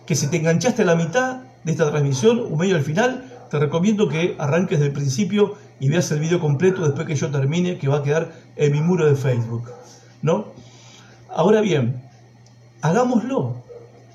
[0.07, 3.59] que si te enganchaste a la mitad de esta transmisión o medio al final, te
[3.59, 7.89] recomiendo que arranques del principio y veas el video completo después que yo termine, que
[7.89, 9.71] va a quedar en mi muro de Facebook.
[10.23, 10.47] ¿No?
[11.29, 12.03] Ahora bien,
[12.83, 13.63] hagámoslo.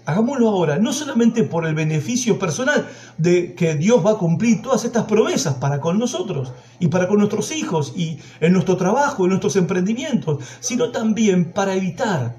[0.06, 4.84] Hagámoslo ahora, no solamente por el beneficio personal de que Dios va a cumplir todas
[4.84, 9.30] estas promesas para con nosotros y para con nuestros hijos y en nuestro trabajo, en
[9.30, 12.36] nuestros emprendimientos, sino también para evitar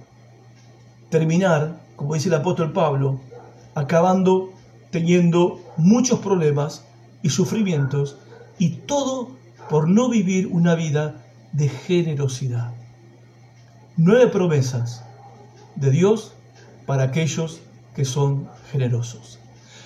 [1.08, 3.20] terminar, como dice el apóstol Pablo,
[3.74, 4.50] acabando
[4.90, 6.84] teniendo muchos problemas
[7.22, 8.18] y sufrimientos
[8.58, 9.30] y todo
[9.70, 12.72] por no vivir una vida de generosidad.
[13.96, 15.02] Nueve promesas
[15.76, 16.33] de Dios
[16.86, 17.60] para aquellos
[17.94, 19.38] que son generosos.